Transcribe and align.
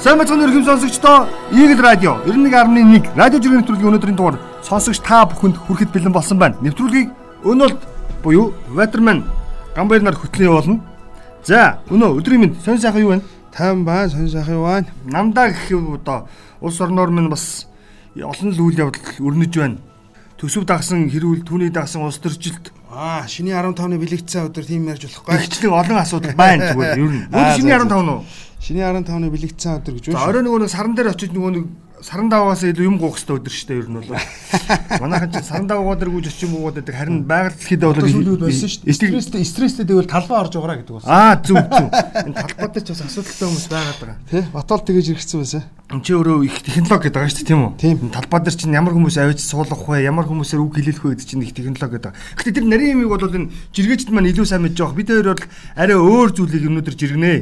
Сайн 0.00 0.16
мэцэн 0.16 0.40
өргөм 0.40 0.64
сонсогчдоо 0.64 1.28
Eagle 1.52 1.82
Radio 1.84 2.16
91.1 2.24 3.12
радио 3.20 3.36
жиргэн 3.36 3.60
нэвтрүүлгийн 3.60 3.90
өнөөдрийн 3.92 4.16
дугаар 4.16 4.40
сонсогч 4.64 5.04
та 5.04 5.28
бүхэнд 5.28 5.60
хүрэхэд 5.60 5.92
бэлэн 5.92 6.14
болсон 6.16 6.40
байна. 6.40 6.56
Нэвтрүүлгийг 6.64 7.12
өнөөлт 7.44 7.80
буюу 8.24 8.56
Waterman 8.72 9.28
Гамбайр 9.76 10.00
нар 10.00 10.16
хөтлөн 10.16 10.48
явуулна. 10.48 10.80
За, 11.44 11.84
өнөө 11.92 12.16
өдрийн 12.16 12.40
мэнд 12.40 12.64
сонь 12.64 12.80
сайхан 12.80 13.04
юу 13.04 13.12
вэ? 13.12 13.20
Тайван 13.52 13.84
байна, 13.84 14.08
сонь 14.08 14.32
сайхан 14.32 14.56
юу 14.56 14.64
байна? 14.64 14.88
Намдаа 15.04 15.52
гэх 15.52 15.68
юм 15.68 15.92
одоо 16.00 16.24
улс 16.64 16.80
орноор 16.80 17.12
минь 17.12 17.28
бас 17.28 17.68
олон 18.16 18.56
л 18.56 18.60
үйл 18.72 18.80
явдал 18.88 19.04
өрнөж 19.20 19.52
байна. 19.52 19.76
Төсөв 20.40 20.64
дагсан 20.64 21.12
хэрүүл 21.12 21.44
түүний 21.44 21.68
дагсан 21.68 22.08
улс 22.08 22.16
төржилт 22.16 22.72
Аа, 22.90 23.28
шиний 23.28 23.54
15-ны 23.54 24.00
бэлэгдсэн 24.02 24.48
өдөр 24.50 24.64
тийм 24.66 24.88
ярьж 24.90 25.06
болохгүй. 25.06 25.38
Тэгчлэг 25.46 25.70
олон 25.70 25.98
асуудал 26.02 26.34
байна 26.34 26.74
зүгээр 26.74 26.98
ер 26.98 27.12
нь. 27.14 27.22
Өөр 27.30 27.50
шиний 27.54 27.70
15 27.70 28.02
нь 28.02 28.10
уу? 28.10 28.24
Шиний 28.60 28.84
15-ны 28.84 29.32
бэлэгдсэн 29.32 29.80
өдөр 29.80 29.94
гэж 29.96 30.04
байна. 30.12 30.20
За 30.20 30.28
орой 30.28 30.44
нөгөө 30.44 30.60
нэг 30.60 30.70
саран 30.70 30.92
дээр 30.92 31.10
очиж 31.16 31.32
нөгөө 31.32 31.52
нэг 31.56 31.64
саран 32.04 32.28
даваагаас 32.32 32.62
илүү 32.64 32.86
юм 32.88 32.96
гоох 33.00 33.16
хэрэгтэй 33.16 33.36
өдөр 33.40 33.54
шүү 33.56 33.68
дээ 33.68 33.80
ер 33.80 33.88
нь 33.88 33.96
бол. 34.00 34.12
Манайхан 35.04 35.32
чинь 35.32 35.44
саран 35.44 35.66
даваагаа 35.68 35.96
дээр 36.00 36.12
гүйж 36.12 36.26
очиж 36.28 36.44
юм 36.48 36.54
гоогаад 36.56 36.76
байдаг. 36.80 36.96
Харин 36.96 37.18
байгаль 37.28 37.56
дэлхийд 37.56 37.84
бол 37.84 38.00
сүүлүүд 38.00 38.40
байсан 38.44 38.68
шүү 38.72 38.84
дээ. 38.84 38.96
Стресстэй 38.96 39.44
стресстэй 39.44 39.84
тэгвэл 39.84 40.08
талбай 40.08 40.38
орж 40.40 40.52
байгаараа 40.56 40.78
гэдэг 40.80 40.94
болсон. 40.96 41.08
Аа 41.12 41.36
зүг 41.40 41.56
зүг. 41.60 41.88
Энэ 42.24 42.36
талбай 42.40 42.68
дээр 42.72 42.84
ч 42.84 42.88
бас 42.92 43.02
асуудалтай 43.04 43.46
хүмүүс 43.48 43.68
байгаад 43.68 43.98
байгаа. 44.00 44.16
Тэ? 44.28 44.44
Батал 44.52 44.80
тэгэж 44.80 45.06
иргэсэн 45.12 45.38
байсан. 45.40 45.62
Энд 45.90 46.04
чи 46.04 46.12
өөрөө 46.16 46.38
их 46.48 46.56
технологи 46.64 47.04
гэдэг 47.08 47.16
байгаа 47.20 47.32
шүү 47.32 47.40
дээ 47.40 47.50
тийм 47.52 47.60
үү? 47.60 47.72
Тийм. 47.80 47.96
Талбай 48.12 48.40
дээр 48.44 48.56
чинь 48.56 48.76
ямар 48.76 48.94
хүмүүс 48.96 49.16
авиж 49.20 49.40
суулгах 49.44 49.84
вэ? 49.84 50.04
Ямар 50.04 50.24
хүмүүсээр 50.24 50.60
үг 50.64 50.72
хэлэлэх 50.78 51.04
вэ 51.04 51.12
гэдэг 51.16 51.28
чинь 51.28 51.44
их 51.44 51.52
технологи 51.52 51.96
гэдэг. 52.00 52.12
Гэхдээ 52.16 52.56
тэр 52.56 52.66
нарийн 52.70 52.94
юмыг 52.96 53.12
бол 53.12 53.28
энэ 53.28 53.50
жиргээчд 53.74 54.08
маань 54.14 54.30
илүү 54.30 54.46
сайн 54.46 54.64
мэдж 54.64 54.78
байгаа. 54.78 54.96
Бид 54.96 55.10
хоёр 55.10 55.28
бол 55.34 55.44
арай 55.74 55.98
өөр 55.98 56.28
зүйлийг 56.30 56.64
өнөөдөр 56.70 56.94
жиргэнэ. 56.94 57.34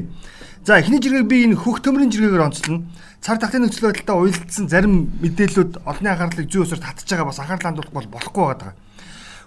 За 0.69 0.77
эхний 0.77 1.01
жиргэг 1.01 1.25
би 1.25 1.49
энэ 1.49 1.57
хөх 1.57 1.81
төмрийн 1.81 2.13
жиргэгээр 2.13 2.45
онцлно 2.45 2.85
цар 3.25 3.41
тахлын 3.41 3.65
нөхцөл 3.65 3.89
байдалтай 3.89 4.17
уялдсан 4.21 4.69
зарим 4.69 5.09
мэдээллүүд 5.17 5.81
олонний 5.81 6.13
анхаарлыг 6.13 6.53
зүй 6.53 6.61
өсөр 6.61 6.77
татж 6.77 7.09
байгаа 7.09 7.25
бас 7.25 7.41
анхаарал 7.41 7.65
хандуулах 7.73 7.95
бол 7.97 8.09
болохгүй 8.13 8.45
байгаа. 8.53 8.77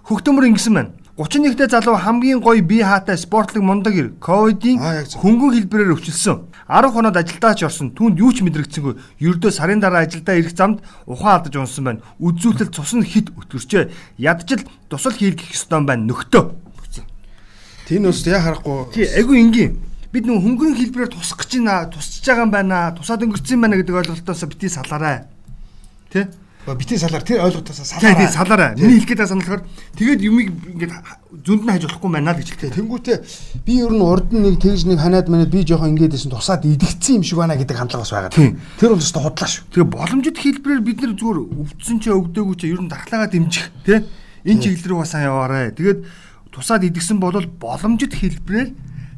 Хөгтөмөр 0.10 0.50
ингэсэн 0.50 0.74
байна. 0.74 0.98
31-т 1.22 1.70
залуу 1.70 2.02
хамгийн 2.02 2.42
гоё 2.42 2.66
бие 2.66 2.82
хаатай 2.82 3.22
спортлог 3.22 3.62
мундаг 3.62 3.94
ир 3.94 4.08
ковидын 4.18 4.82
хөнгөн 5.14 5.54
хэлбэрээр 5.62 5.94
өвчлсөн. 5.94 6.42
10 6.66 6.90
хоноод 6.90 7.14
ажилдаач 7.22 7.70
орсон. 7.70 7.94
Түүнд 7.94 8.18
юу 8.18 8.34
ч 8.34 8.42
мэдрэгцэнгүй. 8.42 9.22
Ердөө 9.22 9.52
сарын 9.54 9.78
дараа 9.78 10.10
ажилдаа 10.10 10.42
ирэх 10.42 10.58
замд 10.58 10.82
ухаан 11.06 11.38
алдаж 11.46 11.54
унсан 11.54 11.86
байна. 11.86 12.02
Үзүүлэлт 12.18 12.74
цус 12.74 12.98
нь 12.98 13.06
хит 13.06 13.30
өтгөрчээ. 13.38 14.18
Ядчил 14.18 14.66
тусал 14.90 15.14
хийлгэх 15.14 15.54
ёстой 15.54 15.86
байна 15.86 16.10
нөхдөө. 16.10 16.50
Тийм 17.86 18.10
үст 18.10 18.26
яа 18.26 18.42
харахгүй. 18.42 18.90
Тий, 18.96 19.06
айгу 19.06 19.38
энгийн 19.38 19.91
бид 20.12 20.28
нэг 20.28 20.44
хөнгөн 20.44 20.76
хэлбэрээр 20.76 21.12
тусах 21.12 21.40
гэж 21.40 21.52
байна 21.64 21.88
тусч 21.88 22.24
байгаа 22.28 22.44
юм 22.46 22.52
байна 22.52 22.92
тусаад 22.92 23.24
өнгөрцөн 23.24 23.62
байна 23.64 23.80
гэдэг 23.80 23.96
ойлголтоос 23.96 24.44
бити 24.52 24.68
салаарай. 24.68 25.24
Тий 26.12 26.28
бити 26.68 26.98
салаар. 27.00 27.24
Тэр 27.24 27.42
ойлголтоос 27.48 27.80
салаарай. 27.80 28.20
тий 28.20 28.28
салаарай. 28.28 28.72
Миний 28.76 29.00
хэлгээд 29.00 29.18
байгаа 29.18 29.32
санаалахаар 29.32 29.64
тэгээд 29.96 30.22
юмыг 30.22 30.48
ингээд 30.52 30.94
зөнд 31.48 31.64
нь 31.64 31.72
хаж 31.72 31.84
болохгүй 31.88 32.12
байна 32.12 32.36
л 32.36 32.40
гэж 32.44 32.50
хэлдэг. 32.54 32.76
Тэнгүүтээ 32.76 33.18
би 33.66 33.74
ер 33.80 33.94
нь 33.96 34.04
урд 34.04 34.30
нь 34.36 34.44
нэг 34.44 34.60
тэгж 34.60 34.84
нэг 34.86 35.00
ханаад 35.00 35.28
манад 35.32 35.50
би 35.50 35.64
жоохон 35.64 35.96
ингээд 35.96 36.14
байсан 36.14 36.32
тусаад 36.36 36.68
идэгцсэн 36.68 37.18
юм 37.18 37.24
шиг 37.24 37.40
байна 37.40 37.56
гэдэг 37.56 37.78
хандлага 37.80 38.04
бас 38.04 38.12
байгаа. 38.12 38.32
Тэр 38.78 38.90
бол 38.92 39.02
өстой 39.02 39.24
хотлаа 39.24 39.50
шүү. 39.50 39.64
Тэгээ 39.74 39.90
боломжит 39.96 40.38
хэлбэрээр 40.38 40.82
бид 40.86 41.00
нар 41.02 41.14
зүгээр 41.16 41.40
өвдсөн 41.50 41.98
ч 41.98 42.06
өвдөөгүй 42.12 42.56
ч 42.60 42.64
ер 42.68 42.82
нь 42.84 42.92
дархлаагаа 42.92 43.32
дэмжих 43.32 43.68
тий 43.88 44.06
энэ 44.46 44.62
чиглэл 44.62 44.90
рүү 44.92 45.00
бас 45.02 45.14
яваарай 45.18 45.72
тэгээд 45.74 46.00
тусаад 46.52 46.86
идэгсэн 46.86 47.18
бол 47.22 47.38
боломжит 47.58 48.14
хэлбэрээр 48.14 48.70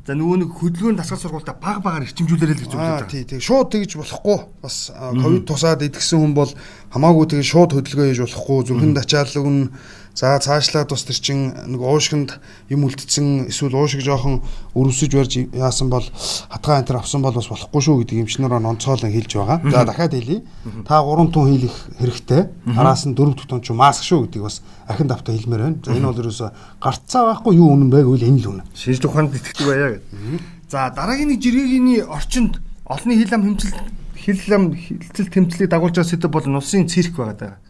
За 0.04 0.18
нөгөө 0.20 0.38
нэг 0.44 0.52
хөдөлгөөний 0.60 1.00
дасгал 1.00 1.20
сургуультай 1.24 1.56
баг 1.64 1.80
багаар 1.80 2.04
ирчимжүүлээрэй 2.04 2.60
л 2.60 2.64
гэж 2.68 2.76
үзэж 2.76 2.76
байгаа. 2.76 3.08
Тий, 3.08 3.24
тий. 3.24 3.40
Шууд 3.40 3.72
тэгж 3.72 3.96
болохгүй. 3.96 4.40
Бас 4.60 4.92
ковид 4.92 5.48
тусаад 5.48 5.80
идгсэн 5.88 6.20
хүн 6.20 6.34
бол 6.36 6.52
хамаагүй 6.92 7.26
тэгж 7.32 7.48
шууд 7.48 7.72
хөдөлгөөн 7.72 8.12
хийж 8.12 8.20
болохгүй. 8.28 8.60
Зүрхэнд 8.68 9.00
ачаал 9.00 9.32
өгнө 9.40 9.72
За 10.14 10.38
цаашлаад 10.38 10.94
бас 10.94 11.04
тэр 11.10 11.18
чин 11.18 11.40
нэг 11.74 11.82
уушгинд 11.82 12.38
юм 12.70 12.86
үлдсэн 12.86 13.50
эсвэл 13.50 13.74
уушиг 13.74 14.06
жоохон 14.06 14.46
өрөвсөж 14.78 15.10
барьж 15.10 15.34
яасан 15.50 15.90
бол 15.90 16.06
хатгаа 16.54 16.86
энэ 16.86 16.86
төр 16.86 17.02
авсан 17.02 17.26
бол 17.26 17.34
бас 17.34 17.50
болохгүй 17.50 17.82
шүү 17.82 17.98
гэдэг 18.06 18.22
эмчнэрөө 18.22 18.62
онцгойлон 18.62 19.10
хэлж 19.10 19.32
байгаа. 19.34 19.58
За 19.74 19.82
дахиад 19.90 20.14
хэлье. 20.14 20.46
Та 20.86 21.02
3 21.02 21.34
тун 21.34 21.50
хийх 21.50 21.74
хэрэгтэй. 21.98 22.46
Араас 22.78 23.10
нь 23.10 23.18
4 23.18 23.42
тун 23.42 23.66
ч 23.66 23.74
маск 23.74 24.06
шүү 24.06 24.30
гэдгийг 24.30 24.46
бас 24.46 24.62
ахин 24.86 25.10
давтаа 25.10 25.34
хэлмээр 25.34 25.62
байна. 25.66 25.82
За 25.82 25.98
энэ 25.98 26.06
бол 26.06 26.22
ерөөсө 26.22 26.54
гарцаа 26.78 27.34
байхгүй 27.34 27.58
юу 27.58 27.74
үнэн 27.74 27.90
байг 27.90 28.06
үл 28.06 28.22
энэ 28.22 28.38
л 28.38 28.50
үнэн. 28.54 28.70
Шинжлэх 28.78 29.10
ухаанд 29.10 29.34
итгэдэг 29.34 29.66
байя 29.66 29.98
гэдэг. 29.98 30.42
За 30.70 30.94
дараагийн 30.94 31.34
нэг 31.34 31.42
жиргэгийн 31.42 32.06
орчинд 32.06 32.62
олонний 32.86 33.18
хил 33.18 33.34
ам 33.34 33.44
хэмжил 33.50 33.74
хил 34.14 34.54
ам 34.54 34.78
хилцэл 34.78 35.34
тэмцлийг 35.34 35.70
дагуулж 35.74 35.98
байгаа 35.98 36.12
сэдв 36.14 36.30
бол 36.30 36.46
нусын 36.46 36.86
цирк 36.86 37.18
байгаа 37.18 37.34
даа. 37.34 37.63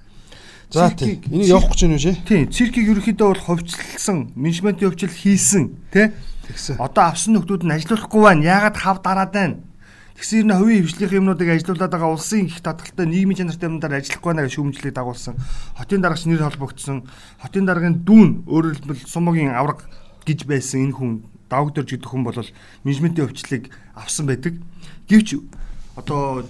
За 0.74 0.90
тийм. 0.90 1.22
Энийг 1.30 1.54
явах 1.54 1.70
гэж 1.70 1.82
байна 1.86 2.02
шээ? 2.02 2.18
Тийм. 2.26 2.50
Циркийг 2.50 2.90
ерөөхдөө 2.90 3.30
бол 3.30 3.46
ховчлсон, 3.46 4.34
менежментийн 4.34 4.90
хөвчл 4.90 5.14
хийсэн, 5.14 5.78
тий? 5.94 6.10
Тэгсэн. 6.50 6.82
Одоо 6.82 7.14
авсан 7.14 7.38
нөхдүүд 7.38 7.62
нь 7.62 7.76
ажиллахгүй 7.78 8.22
байна. 8.26 8.42
Яагаад 8.42 8.78
хав 8.82 8.98
дараад 9.06 9.32
байна? 9.38 9.62
Тэгсэн 10.18 10.50
энэ 10.50 10.58
хувийн 10.58 10.82
хвшлийн 10.82 11.14
юмнуудыг 11.22 11.50
ажилуулад 11.54 11.94
байгаа 11.94 12.10
улсын 12.10 12.50
их 12.50 12.58
татгалтай 12.66 13.06
нийгмийн 13.06 13.38
чанартай 13.46 13.70
юмдаар 13.70 14.02
ажиллахгүй 14.02 14.30
байна 14.34 14.46
гэж 14.50 14.54
шүүмжлэлийг 14.58 14.98
дагуулсан. 14.98 15.38
Хотын 15.78 16.02
дараагч 16.02 16.26
нэр 16.26 16.42
холбогдсон. 16.42 16.98
Хотын 17.38 17.66
дараагийн 17.70 18.02
дүүн 18.02 18.30
өөрөөр 18.50 18.76
хэлбэл 18.82 19.06
сумогийн 19.06 19.54
авраг 19.54 19.86
гэж 20.26 20.50
байсан 20.50 20.90
энэ 20.90 20.98
хүн 20.98 21.12
давагдорж 21.54 21.90
гэдэг 21.98 22.10
хүн 22.10 22.26
бол 22.26 22.38
менежментийн 22.86 23.30
өвчлөлийг 23.30 23.70
авсан 23.94 24.26
байдаг. 24.26 24.58
Гэвч 25.06 25.38
одоо 25.98 26.46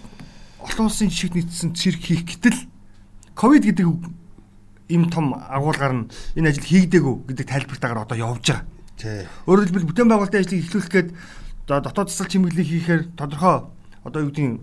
олон 0.64 0.88
улсын 0.88 1.12
жишг 1.12 1.36
нийцсэн 1.36 1.76
цирк 1.76 2.04
хийх 2.04 2.24
гэтэл 2.24 2.72
ковид 3.36 3.66
гэдэг 3.66 3.88
им 4.90 5.10
том 5.10 5.34
агуулгаар 5.34 5.94
нь 5.94 6.10
энэ 6.36 6.50
ажил 6.50 6.68
хийгдээгүй 6.68 7.16
гэдэг 7.34 7.48
тайлбартаагаар 7.48 8.06
одоо 8.06 8.18
явж 8.18 8.46
байгаа. 8.52 8.66
Тий. 8.98 9.26
Өөрөөр 9.50 9.68
хэлбэл 9.74 9.90
бүтээн 9.90 10.10
байгуулалтын 10.12 10.42
ажлыг 10.44 10.62
эхлүүлэх 10.62 10.92
гээд 10.94 11.10
дотоод 11.68 12.10
засал 12.12 12.30
чимэглэлийг 12.30 12.70
хийхээр 12.70 13.02
тодорхой 13.18 13.72
одоо 14.04 14.22
юу 14.22 14.30
гэдгийг 14.30 14.62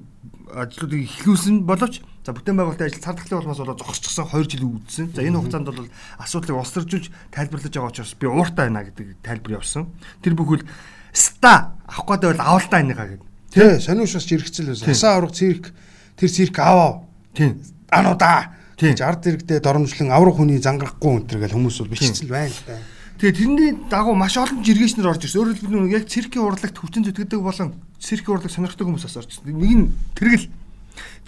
ажлуудыг 0.54 1.00
эхлүүлсэн 1.02 1.56
боловч 1.66 2.04
за 2.22 2.30
бүтээн 2.36 2.56
байгуулалтын 2.60 2.86
ажил 2.86 3.02
цар 3.02 3.16
тахлын 3.16 3.40
улмаас 3.40 3.58
болоо 3.58 3.76
зогсчихсан 3.80 4.28
2 4.28 4.50
жил 4.50 4.68
үүдсэн. 4.68 5.06
За 5.16 5.24
энэ 5.24 5.38
хугацаанд 5.40 5.66
бол 5.72 5.88
асуудлыг 6.20 6.56
улсаржуулж 6.60 7.06
тайлбарлаж 7.32 7.72
байгаа 7.72 7.90
учраас 7.90 8.14
би 8.14 8.26
ууртай 8.28 8.68
байна 8.68 8.84
гэдэг 8.84 9.24
тайлбар 9.24 9.58
явсан. 9.58 9.88
Тэр 10.20 10.34
бүхэл 10.36 10.68
ста 11.10 11.74
авах 11.88 12.20
гэдэг 12.20 12.28
бол 12.36 12.44
авалтаа 12.44 12.80
энийгаа 12.84 13.08
гэдэг. 13.16 13.28
Тий, 13.50 13.72
сониуш 13.80 14.14
бас 14.14 14.26
жиргцэл 14.28 14.70
байсан. 14.70 14.86
Хасаа 14.86 15.12
авраг 15.16 15.32
цирк 15.34 15.72
тэр 16.20 16.30
цирк 16.30 16.56
аваа. 16.60 17.08
Тий. 17.34 17.56
Ануудаа 17.90 18.59
Тэгж 18.80 19.00
ард 19.04 19.28
иргэдээ 19.28 19.60
доромжлон 19.60 20.08
аврах 20.08 20.40
хүний 20.40 20.56
зангарахгүй 20.56 21.12
өнтер 21.20 21.36
гэл 21.44 21.52
хүмүүс 21.52 21.84
бол 21.84 21.92
бичсэн 21.92 22.32
байна 22.32 22.48
л 22.48 22.64
да. 22.64 22.80
Тэгээ 23.20 23.36
тэрний 23.36 23.70
дагуу 23.92 24.16
маш 24.16 24.40
олон 24.40 24.64
жиргээчнэр 24.64 25.12
орж 25.12 25.28
ирсэн. 25.28 25.44
Өөрөөр 25.44 25.60
хэлбэл 25.60 25.92
яг 25.92 26.08
циркийн 26.08 26.40
урлагт 26.40 26.80
хүчин 26.80 27.04
зүтгэдэг 27.04 27.44
болон 27.44 27.76
циркийн 28.00 28.40
урлаг 28.40 28.48
сонирхдаг 28.48 28.88
хүмүүс 28.88 29.04
бас 29.04 29.20
орж 29.20 29.36
ирсэн. 29.36 29.52
Нэг 29.52 29.76
нь 29.76 29.92
тэргэл 30.16 30.48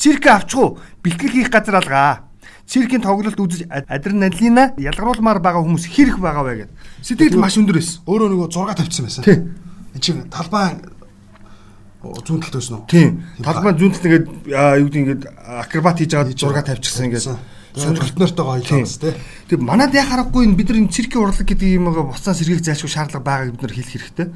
цирк 0.00 0.24
авчихгүй 0.24 0.68
бэлтгэл 1.04 1.36
хийх 1.36 1.52
газар 1.52 1.76
алгаа. 1.84 2.32
Циркийн 2.64 3.04
тоглолт 3.04 3.36
үзэж 3.36 3.68
адреналина 3.68 4.72
ялгаруулмаар 4.80 5.44
байгаа 5.44 5.60
хүмүүс 5.60 5.84
хэрэг 5.92 6.16
байгаа 6.16 6.48
вэ 6.48 6.54
гэдэг. 6.64 6.76
Сэтгэл 7.04 7.36
маш 7.36 7.60
өндөр 7.60 7.76
байсан. 7.76 8.00
Өөрөө 8.08 8.28
нөгөө 8.32 8.48
6 8.48 8.80
тавьчихсан 8.80 9.04
байсан. 9.04 9.22
Тийм. 9.28 9.40
Энд 9.92 10.00
чинь 10.00 10.24
талбай 10.32 10.80
зүүн 12.02 12.40
талд 12.42 12.54
байсан 12.58 12.74
уу? 12.82 12.86
Тийм. 12.90 13.22
Талбай 13.38 13.72
зүүн 13.78 13.92
талд 13.94 14.06
ингээд 14.10 14.26
юу 14.50 14.86
гэдэг 14.90 15.02
ингээд 15.02 15.22
акробат 15.62 15.98
хийж 16.02 16.12
байгаа 16.18 16.34
зураг 16.34 16.66
тавьчихсан 16.66 17.06
ингээд 17.06 17.26
сонирхолт 17.78 18.18
нартайгаа 18.18 18.56
ойлгосон 18.58 19.00
тий. 19.00 19.14
Тэг 19.48 19.58
манад 19.62 19.94
яа 19.94 20.04
харахгүй 20.04 20.44
энэ 20.50 20.58
бид 20.58 20.68
нар 20.74 20.80
энэ 20.82 20.92
циркийн 20.92 21.22
урлаг 21.22 21.46
гэдэг 21.46 21.68
юм 21.78 21.88
аа 21.88 22.10
буцаа 22.10 22.34
сэргийг 22.34 22.60
зайлшгүй 22.66 22.90
шаардлага 22.90 23.22
байгааг 23.24 23.54
бид 23.54 23.62
нар 23.62 23.72
хэлэх 23.72 23.94
хэрэгтэй. 23.96 24.28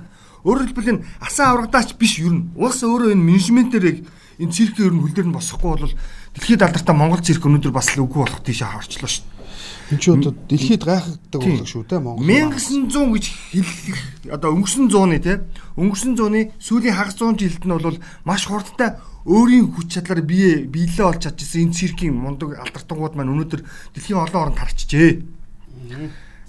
Өөрөөр 0.47 0.67
хэлбэл 0.71 0.93
энэ 0.95 1.05
асан 1.21 1.47
аврагдаач 1.51 1.99
биш 1.99 2.23
юу 2.23 2.33
н. 2.33 2.55
Улс 2.55 2.81
өөрөө 2.87 3.13
энэ 3.13 3.27
менежментээр 3.27 4.07
энэ 4.41 4.55
циркийн 4.55 4.89
ер 4.89 4.95
нь 4.95 5.03
хөл 5.03 5.13
дээр 5.13 5.29
нь 5.29 5.37
босохгүй 5.37 5.71
бол 5.75 5.95
дэлхийд 6.39 6.63
алдартай 6.65 6.95
Монгол 6.97 7.21
цирк 7.21 7.45
өнөөдөр 7.45 7.75
бас 7.75 7.93
л 7.93 8.07
үгүй 8.07 8.21
болох 8.25 8.41
тийшээ 8.47 8.69
харчлаа 8.73 9.11
шүү 9.11 9.25
дээ. 9.27 9.36
Энд 9.87 10.01
чи 10.03 10.11
одоо 10.11 10.35
дэлхийд 10.51 10.83
гайхагддаг 10.83 11.41
урлаг 11.47 11.69
шүү 11.71 11.87
дээ 11.87 12.01
Монгол. 12.03 12.27
1900 12.27 12.91
гэж 12.91 13.27
хэлэх 13.55 13.99
одоо 14.35 14.51
өнгөрсөн 14.59 14.91
зууны 14.91 15.19
тий 15.23 15.39
өнгөрсөн 15.79 16.19
зууны 16.19 16.51
сүүлийн 16.59 16.99
хагас 16.99 17.15
100 17.15 17.39
жилд 17.39 17.63
нь 17.63 17.71
бол 17.71 17.99
маш 18.27 18.51
хурдтай 18.51 18.99
өөрийн 19.23 19.71
хүч 19.71 19.87
чадлаар 19.95 20.27
бие 20.27 20.67
биелээ 20.67 21.07
олж 21.07 21.31
чадчихсан 21.31 21.71
энэ 21.71 21.77
циркийн 21.79 22.19
мундаг 22.19 22.59
алдартангууд 22.59 23.15
маань 23.15 23.31
өнөөдөр 23.31 23.63
дэлхийн 23.95 24.19
олон 24.19 24.43
оронд 24.51 24.59
тарчжээ. 24.59 25.23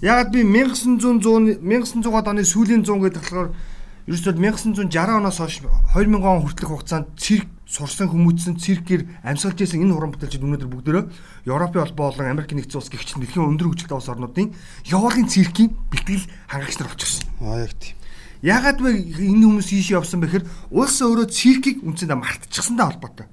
Ягаад 0.02 0.30
би 0.34 0.42
1900 0.42 1.62
1900-аад 1.62 2.26
оны 2.34 2.42
сүүлийн 2.42 2.82
100 2.82 3.02
гэдэг 3.06 3.22
болохоор 3.22 3.50
ерөөсөө 4.08 4.40
1960 4.40 5.20
оноос 5.20 5.36
хойш 5.36 5.60
2000 5.92 6.24
он 6.24 6.40
хүртэлх 6.40 6.72
хугацаанд 6.72 7.12
цирк 7.20 7.48
сурсан 7.68 8.08
хүмүүцэн 8.08 8.56
циркээр 8.56 9.04
амьсгалж 9.20 9.60
исэн 9.60 9.84
энэ 9.84 9.92
уран 9.92 10.16
бүтээлчид 10.16 10.40
өнөөдөр 10.40 10.72
бүгдөө 10.72 11.02
Европын 11.44 11.84
холбоо 11.84 12.16
болон 12.16 12.32
Америк 12.32 12.56
нэгдсэн 12.56 12.80
улс 12.80 12.88
гихч 12.88 13.12
дэлхийн 13.20 13.44
өндөр 13.52 13.68
хөгжилтэй 13.68 13.98
улс 14.00 14.08
орнуудын 14.08 14.56
явуулын 14.88 15.28
циркийн 15.28 15.76
бэлтгэл 15.92 16.24
хангагч 16.48 16.76
нар 16.80 16.88
болчихсон. 16.88 17.28
Аа 17.44 17.68
яг 17.68 17.76
тийм. 17.76 18.00
Яагаад 18.40 18.80
вэ 18.80 18.90
энэ 19.28 19.44
хүмүүс 19.44 19.68
ийш 19.76 19.92
явсан 19.92 20.24
бэхээр 20.24 20.48
улс 20.72 20.96
өөрөө 21.04 21.28
циркийг 21.28 21.84
үнцэндээ 21.84 22.16
мартчихсантай 22.16 22.86
холбоотой. 22.88 23.28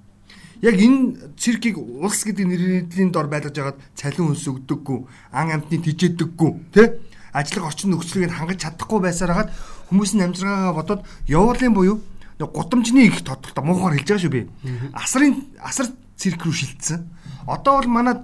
Яг 0.59 0.75
энэ 0.75 1.39
циркийг 1.39 1.79
улс 1.79 2.19
гэдэг 2.27 2.43
нэрийн 2.91 3.15
дор 3.15 3.31
байлгаж 3.31 3.55
байгаад 3.55 3.79
цалин 3.95 4.35
хөлс 4.35 4.49
өгдөггүй, 4.51 4.99
ан 5.31 5.55
амтны 5.55 5.79
тижээдэггүй, 5.79 6.51
тэ? 6.75 7.04
Ажлын 7.35 7.67
орчин 7.67 7.91
нөхцөлийг 7.91 8.31
хангаж 8.31 8.63
чадахгүй 8.63 8.99
байсаар 9.03 9.35
хагаад 9.35 9.51
хүмүүсийн 9.91 10.23
амжиргаагаа 10.31 10.71
бодоод 10.71 11.01
явуулын 11.27 11.75
буюу 11.75 11.99
гудамжны 12.39 13.11
их 13.11 13.27
тодорхой 13.27 13.63
муухаар 13.63 13.99
хэлж 13.99 14.07
байгаа 14.07 14.23
шүү 14.23 14.31
би. 14.31 14.47
Асрын 14.95 15.43
асар 15.59 15.91
цирк 16.15 16.47
рүү 16.47 16.55
шилжсэн. 16.55 17.03
Одоо 17.43 17.83
бол 17.83 17.91
манад 17.91 18.23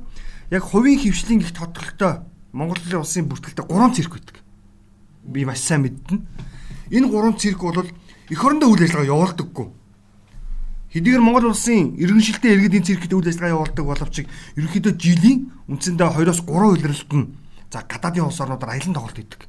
яг 0.49 0.63
хувийн 0.63 0.99
хөвшлийн 0.99 1.43
их 1.43 1.51
тодорхойтой 1.51 2.23
Монгол 2.51 2.79
улсын 2.99 3.27
бүртгэлтэй 3.27 3.67
3 3.67 3.95
цирк 3.95 4.15
байдаг. 4.15 4.39
Би 5.23 5.45
маш 5.45 5.59
сайн 5.59 5.83
мэднэ. 5.83 6.23
Энэ 6.91 7.07
3 7.07 7.35
цирк 7.39 7.59
бол 7.59 7.83
эх 7.83 8.43
орондоо 8.43 8.71
үйл 8.71 8.83
ажиллагаа 8.83 9.11
явуулдаггүй. 9.11 9.67
Хэдийгээр 10.91 11.23
Монгол 11.23 11.51
улсын 11.55 11.95
иргэншилтэй 11.95 12.51
иргэд 12.51 12.75
энэ 12.79 12.87
циркт 12.87 13.11
үйл 13.11 13.27
ажиллагаа 13.27 13.55
явуулдаг 13.55 13.85
боловч 13.87 14.15
ерөнхийдөө 14.59 14.93
жилийн 14.99 15.51
үндсэндээ 15.71 16.09
2-оос 16.19 16.43
3 16.43 16.51
үйлрэлт 16.51 17.11
нь 17.15 17.27
за 17.71 17.83
гадаадын 17.87 18.27
улс 18.27 18.39
орнуудаар 18.39 18.75
аялан 18.75 18.93
тоглолт 18.93 19.17
хийдэг. 19.17 19.47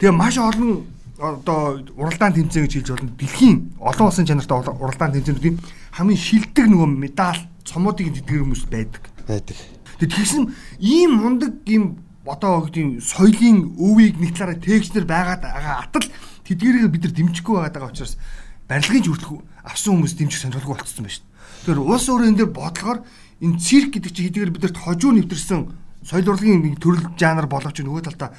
Тэгээ 0.00 0.16
маш 0.16 0.40
олон 0.40 0.88
одоо 1.20 1.84
уралдаан 2.00 2.32
тэмцээн 2.32 2.64
гэж 2.64 2.74
хэлж 2.80 2.88
болно. 2.96 3.12
Дэлхийн 3.20 3.56
олон 3.76 4.06
улсын 4.08 4.26
чанартай 4.26 4.56
уралдаан 4.56 5.12
тэмцээнүүдийн 5.12 5.56
хамгийн 5.92 6.16
шилдэг 6.16 6.66
нөгөө 6.66 6.88
медаль 6.88 7.44
цомоодыг 7.68 8.08
тэтгэр 8.24 8.40
хүмүүс 8.40 8.64
байдаг. 8.72 9.04
Байдаг. 9.28 9.56
Тэгээд 10.00 10.16
тэгсэн 10.16 10.44
ийм 10.80 11.10
мундаг 11.20 11.60
ийм 11.68 12.00
одоо 12.24 12.64
гэдэг 12.64 13.04
соёлын 13.04 13.76
өвийг 13.76 14.16
нэг 14.16 14.32
талаараа 14.32 14.56
тээгчнэр 14.56 15.04
байгаад 15.04 15.44
байгаа 15.44 15.84
атал 15.84 16.08
тэдгэрийг 16.48 16.88
бид 16.88 17.04
нар 17.04 17.14
дэмжихгүй 17.14 17.56
байгаа 17.60 17.92
учраас 17.92 18.16
барилгын 18.64 19.04
жүртлэх 19.04 19.44
авсан 19.68 20.00
хүмүүс 20.00 20.14
дэмжих 20.16 20.40
сонирхолгүй 20.40 20.80
болцсон 20.80 21.04
байна 21.04 21.12
шүү 21.12 21.24
дээ. 21.24 21.30
Тэгэхээр 21.60 21.80
улс 21.84 22.06
өөрөө 22.08 22.28
энэ 22.32 22.38
дээр 22.40 22.52
бодлохоор 22.56 22.98
энэ 23.44 23.60
цирк 23.60 23.90
гэдэг 23.92 24.12
чинь 24.16 24.26
хэдийгээр 24.30 24.54
бид 24.56 24.64
нарт 24.64 24.78
хожуу 24.80 25.12
нэвтэрсэн 25.12 25.60
соёл 26.04 26.32
урлагийн 26.32 26.62
нэг 26.64 26.80
төрөл 26.80 27.10
жанр 27.18 27.46
боловч 27.50 27.82
нөгөө 27.82 28.04
талдаа 28.08 28.30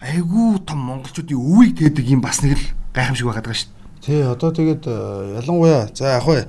айгүй 0.00 0.62
том 0.64 0.78
монголчуудын 0.78 1.38
өвийг 1.38 1.78
тээдэг 1.78 2.06
юм 2.08 2.22
бас 2.22 2.42
нэг 2.42 2.56
л 2.56 2.66
гайхамшиг 2.94 3.26
байгаад 3.26 3.46
байгаа 3.46 3.60
шүү 3.60 3.70
дээ. 3.70 4.04
Тий, 4.04 4.22
одоо 4.22 4.50
тэгээд 4.54 4.84
э, 4.86 4.96
ялангуяа 5.42 5.90
за 5.92 6.16
яг 6.16 6.22
хөө 6.22 6.46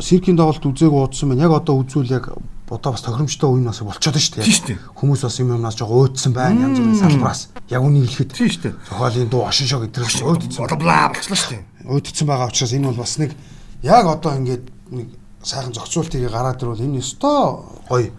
циркийн 0.00 0.36
тоглолт 0.36 0.64
үзээгүй 0.64 1.02
удсан 1.02 1.32
байна. 1.32 1.48
Яг 1.48 1.56
одоо 1.60 1.80
үзвэл 1.82 2.14
яг 2.14 2.30
одоо 2.70 2.92
бас 2.92 3.02
тохиромжтой 3.02 3.50
үе 3.50 3.64
нас 3.64 3.82
болчиход 3.82 4.20
шүү 4.20 4.38
дээ. 4.38 4.78
Хүмүүс 4.94 5.24
бас 5.26 5.38
юм 5.42 5.50
юмнаас 5.56 5.74
жоо 5.74 6.06
өөдсөн 6.06 6.32
байна 6.36 6.70
янз 6.70 6.78
бүрийн 6.78 7.00
салбараас. 7.00 7.48
Яг 7.66 7.82
үнийг 7.82 8.06
хэлэхэд 8.06 8.30
тийм 8.30 8.50
шүү 8.54 8.62
дээ. 8.62 8.74
Зохиолын 8.86 9.30
дуу 9.30 9.42
ошин 9.48 9.66
шог 9.66 9.82
гэдэрч 9.88 10.22
өөдсөн. 10.22 10.64
Одоо 10.68 10.78
блаа 10.78 11.10
болчихлоо 11.10 11.40
шүү 11.42 11.50
дээ. 11.50 11.62
Өөдсөн 11.90 12.26
байгаа 12.30 12.48
учраас 12.52 12.72
энэ 12.78 12.86
бол 12.86 13.02
бас 13.02 13.14
нэг 13.18 13.34
яг 13.82 14.04
одоо 14.06 14.32
ингээд 14.38 14.64
нэг 14.94 15.08
сайхан 15.42 15.72
зохицуултыг 15.72 16.28
гараад 16.30 16.60
ирвэл 16.62 16.84
энэ 16.84 17.00
өстой 17.00 17.64
гоё 17.88 18.12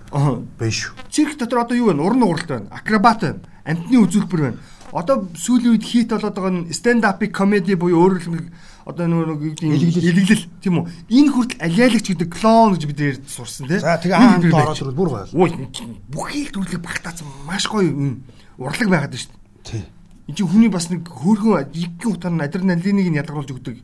байна 0.57 0.73
шүү. 0.73 0.97
Цирк 1.09 1.37
дотор 1.37 1.65
одоо 1.65 1.77
юу 1.77 1.93
вэ? 1.93 2.01
Уран 2.01 2.23
ууралт 2.25 2.49
байна, 2.49 2.67
акробат 2.73 3.21
байна, 3.21 3.39
амтны 3.65 4.01
үзүүлбэр 4.01 4.41
байна. 4.41 4.57
Одоо 4.91 5.29
сүүлийн 5.37 5.77
үед 5.77 5.85
хит 5.85 6.09
болоод 6.09 6.33
байгаа 6.33 6.51
нь 6.51 6.73
stand 6.73 7.05
up 7.05 7.21
comedy 7.29 7.77
буюу 7.77 8.09
өөрөөр 8.09 8.21
хэлбэл 8.25 8.49
одоо 8.89 9.05
нөгөө 9.05 9.61
илэглэл. 9.61 10.49
тийм 10.59 10.81
үү? 10.81 10.85
Энэ 11.13 11.31
хүртэл 11.31 11.61
алиалагч 11.61 12.05
гэдэг 12.09 12.29
клон 12.33 12.73
гэж 12.73 12.83
бид 12.89 12.99
нэр 12.99 13.17
сурсан 13.29 13.69
тийм 13.69 13.79
за 13.79 14.01
тэгээ 14.01 14.17
аанд 14.17 14.51
ороод 14.51 14.81
ирвэл 14.81 14.97
бүр 14.97 15.09
гоё 15.13 15.25
бүхий 16.09 16.49
л 16.49 16.53
төрлөг 16.57 16.81
багтаасан 16.81 17.29
маш 17.45 17.69
гоё 17.69 17.87
юм. 17.87 18.25
Урлаг 18.57 18.89
байгаад 18.89 19.13
байна 19.13 19.21
шүү 19.21 19.31
дээ. 19.31 19.63
Тий. 19.63 19.85
Энэ 20.27 20.35
чинь 20.35 20.49
хүний 20.49 20.71
бас 20.73 20.89
нэг 20.89 21.05
хөөрхөн 21.05 21.69
игхэн 21.71 22.11
утгаар 22.11 22.33
нь 22.35 22.43
адреналиныг 22.43 23.07
нь 23.13 23.19
ялгаруулж 23.21 23.51
өгдөг 23.53 23.77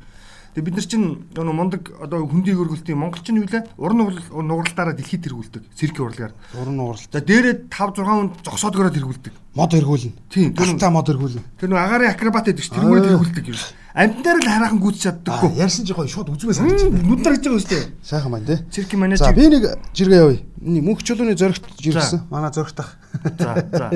Тэгээ 0.57 0.74
бид 0.74 0.77
нар 0.81 0.88
чинь 0.89 1.06
нөгөө 1.38 1.54
мундаг 1.54 1.83
одоо 2.01 2.25
хүндийг 2.25 2.57
өргөлтийн 2.57 2.98
монголчин 2.98 3.38
юу 3.38 3.45
лээ 3.45 3.77
уран 3.77 4.09
нугралтаараа 4.09 4.98
дэлхийд 4.98 5.30
тэргүүлдэг 5.30 5.69
цирк 5.77 6.01
урлагаар. 6.01 6.33
Уран 6.57 6.81
нугралт. 6.81 7.13
За 7.13 7.21
дээрээ 7.21 7.69
5 7.69 7.94
6 7.94 8.01
хүн 8.01 8.33
зогсоодгороо 8.42 8.89
тэргүүлдэг. 8.89 9.33
Мод 9.54 9.69
тэргүүлнэ. 9.69 10.18
Тийм. 10.33 10.57
Галта 10.57 10.89
мод 10.89 11.06
тэргүүлнэ. 11.13 11.45
Тэр 11.62 11.69
нөгөө 11.69 11.77
агаарын 11.77 12.09
акробат 12.09 12.50
гэдэг 12.50 12.65
чинь 12.65 12.74
тэргүүр 12.74 13.06
тэргүүлдэг 13.06 13.45
юм. 13.54 13.62
Амтнаар 13.94 14.38
л 14.42 14.50
хараахан 14.50 14.81
гүйж 14.81 14.98
чаддаггүй. 14.98 15.50
Ярьсан 15.62 15.86
чи 15.86 15.94
гоё 15.94 16.09
шууд 16.09 16.33
үзмээ 16.33 16.57
байна. 16.57 17.06
Нүд 17.06 17.21
нар 17.21 17.38
гэж 17.38 17.45
байгаа 17.45 17.62
үстэй. 17.62 17.81
Сайхан 18.01 18.33
байна 18.33 18.45
тий. 18.50 18.57
Циркийн 18.81 19.01
менежер. 19.06 19.30
За 19.30 19.38
би 19.38 19.45
нэг 19.45 19.77
жиргээ 19.94 20.21
явъя. 20.25 20.42
Мөнх 20.57 21.06
чулууны 21.06 21.38
зөрөгт 21.38 21.69
жиргсэн. 21.77 22.25
Манай 22.33 22.50
зөрөгтах. 22.50 22.98
За 23.38 23.62
за. 23.62 23.94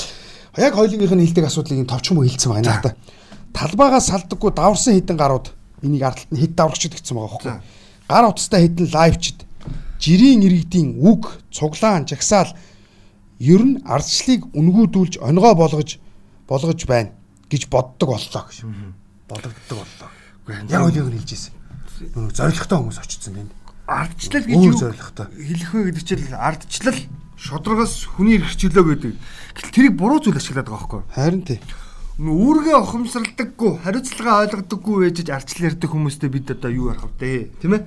Яг 0.68 0.76
хоёулынх 0.76 1.12
нь 1.16 1.24
хилдэг 1.28 1.48
асуудлыг 1.48 1.88
товчхон 1.88 2.24
хэлсэн 2.24 2.52
байна 2.52 2.76
надаа. 2.76 2.96
Талбайгаа 3.52 4.00
салдаггүй 4.00 4.52
даварсан 4.52 4.96
хідэн 4.96 5.20
гарууд 5.20 5.52
энийг 5.84 6.02
ардталт 6.02 6.32
нь 6.32 6.40
хэд 6.40 6.54
даврагчд 6.56 6.96
гэсэн 6.96 7.14
байгаа 7.14 7.30
байхгүй. 7.30 7.54
Гар 8.08 8.24
утастай 8.28 8.60
хэдэн 8.64 8.88
лайвчд 8.90 9.38
жирийн 10.00 10.44
иргэдийн 10.44 11.00
үг, 11.00 11.40
цуглаан, 11.52 12.04
жагсаал 12.08 12.52
ер 13.40 13.62
нь 13.64 13.80
ардчлалыг 13.84 14.48
үнгүүдүүлж 14.52 15.20
онгоо 15.20 15.54
болгож 15.54 16.00
болгож 16.48 16.80
байна 16.84 17.12
гэж 17.48 17.68
боддог 17.68 18.08
боллоо 18.12 18.42
гэж. 18.48 18.64
Бодогддог 19.28 19.78
боллоо. 19.80 20.08
Яг 20.68 20.82
үнийг 20.84 21.24
хэлж 21.24 21.30
ирсэн. 21.32 21.52
Нүг 22.16 22.32
зоригтой 22.36 22.78
хүмүүс 22.80 23.00
очсон 23.00 23.34
байна. 23.34 23.52
Ардчлал 23.84 24.44
гэж 24.44 24.56
юу 24.60 24.76
хэлэх 24.76 25.70
вэ 25.72 25.92
гэдэг 25.92 26.04
чинь 26.04 26.32
ардчлал 26.36 27.00
шудрагаас 27.36 28.08
хүний 28.16 28.40
эрхчлөө 28.40 28.84
гэдэг. 28.96 29.12
Гэтэл 29.56 29.72
тэрийг 29.72 29.94
буруу 29.96 30.20
зүйл 30.20 30.40
ашиглаад 30.40 30.68
байгаа 30.68 30.80
байхгүй. 30.80 31.02
Харин 31.12 31.42
тий 31.44 31.60
үүргээ 32.14 32.78
ухамсардаггүй 32.78 33.70
хариуцлага 33.82 34.46
ойлгодоггүй 34.46 35.10
ээжж 35.10 35.34
арчлал 35.34 35.74
ярьдаг 35.74 35.90
хүмүүстэй 35.90 36.30
бид 36.30 36.46
одоо 36.54 36.70
юу 36.70 36.94
ярих 36.94 37.10
вэ? 37.18 37.50
Тийм 37.58 37.74
ээ? 37.74 37.82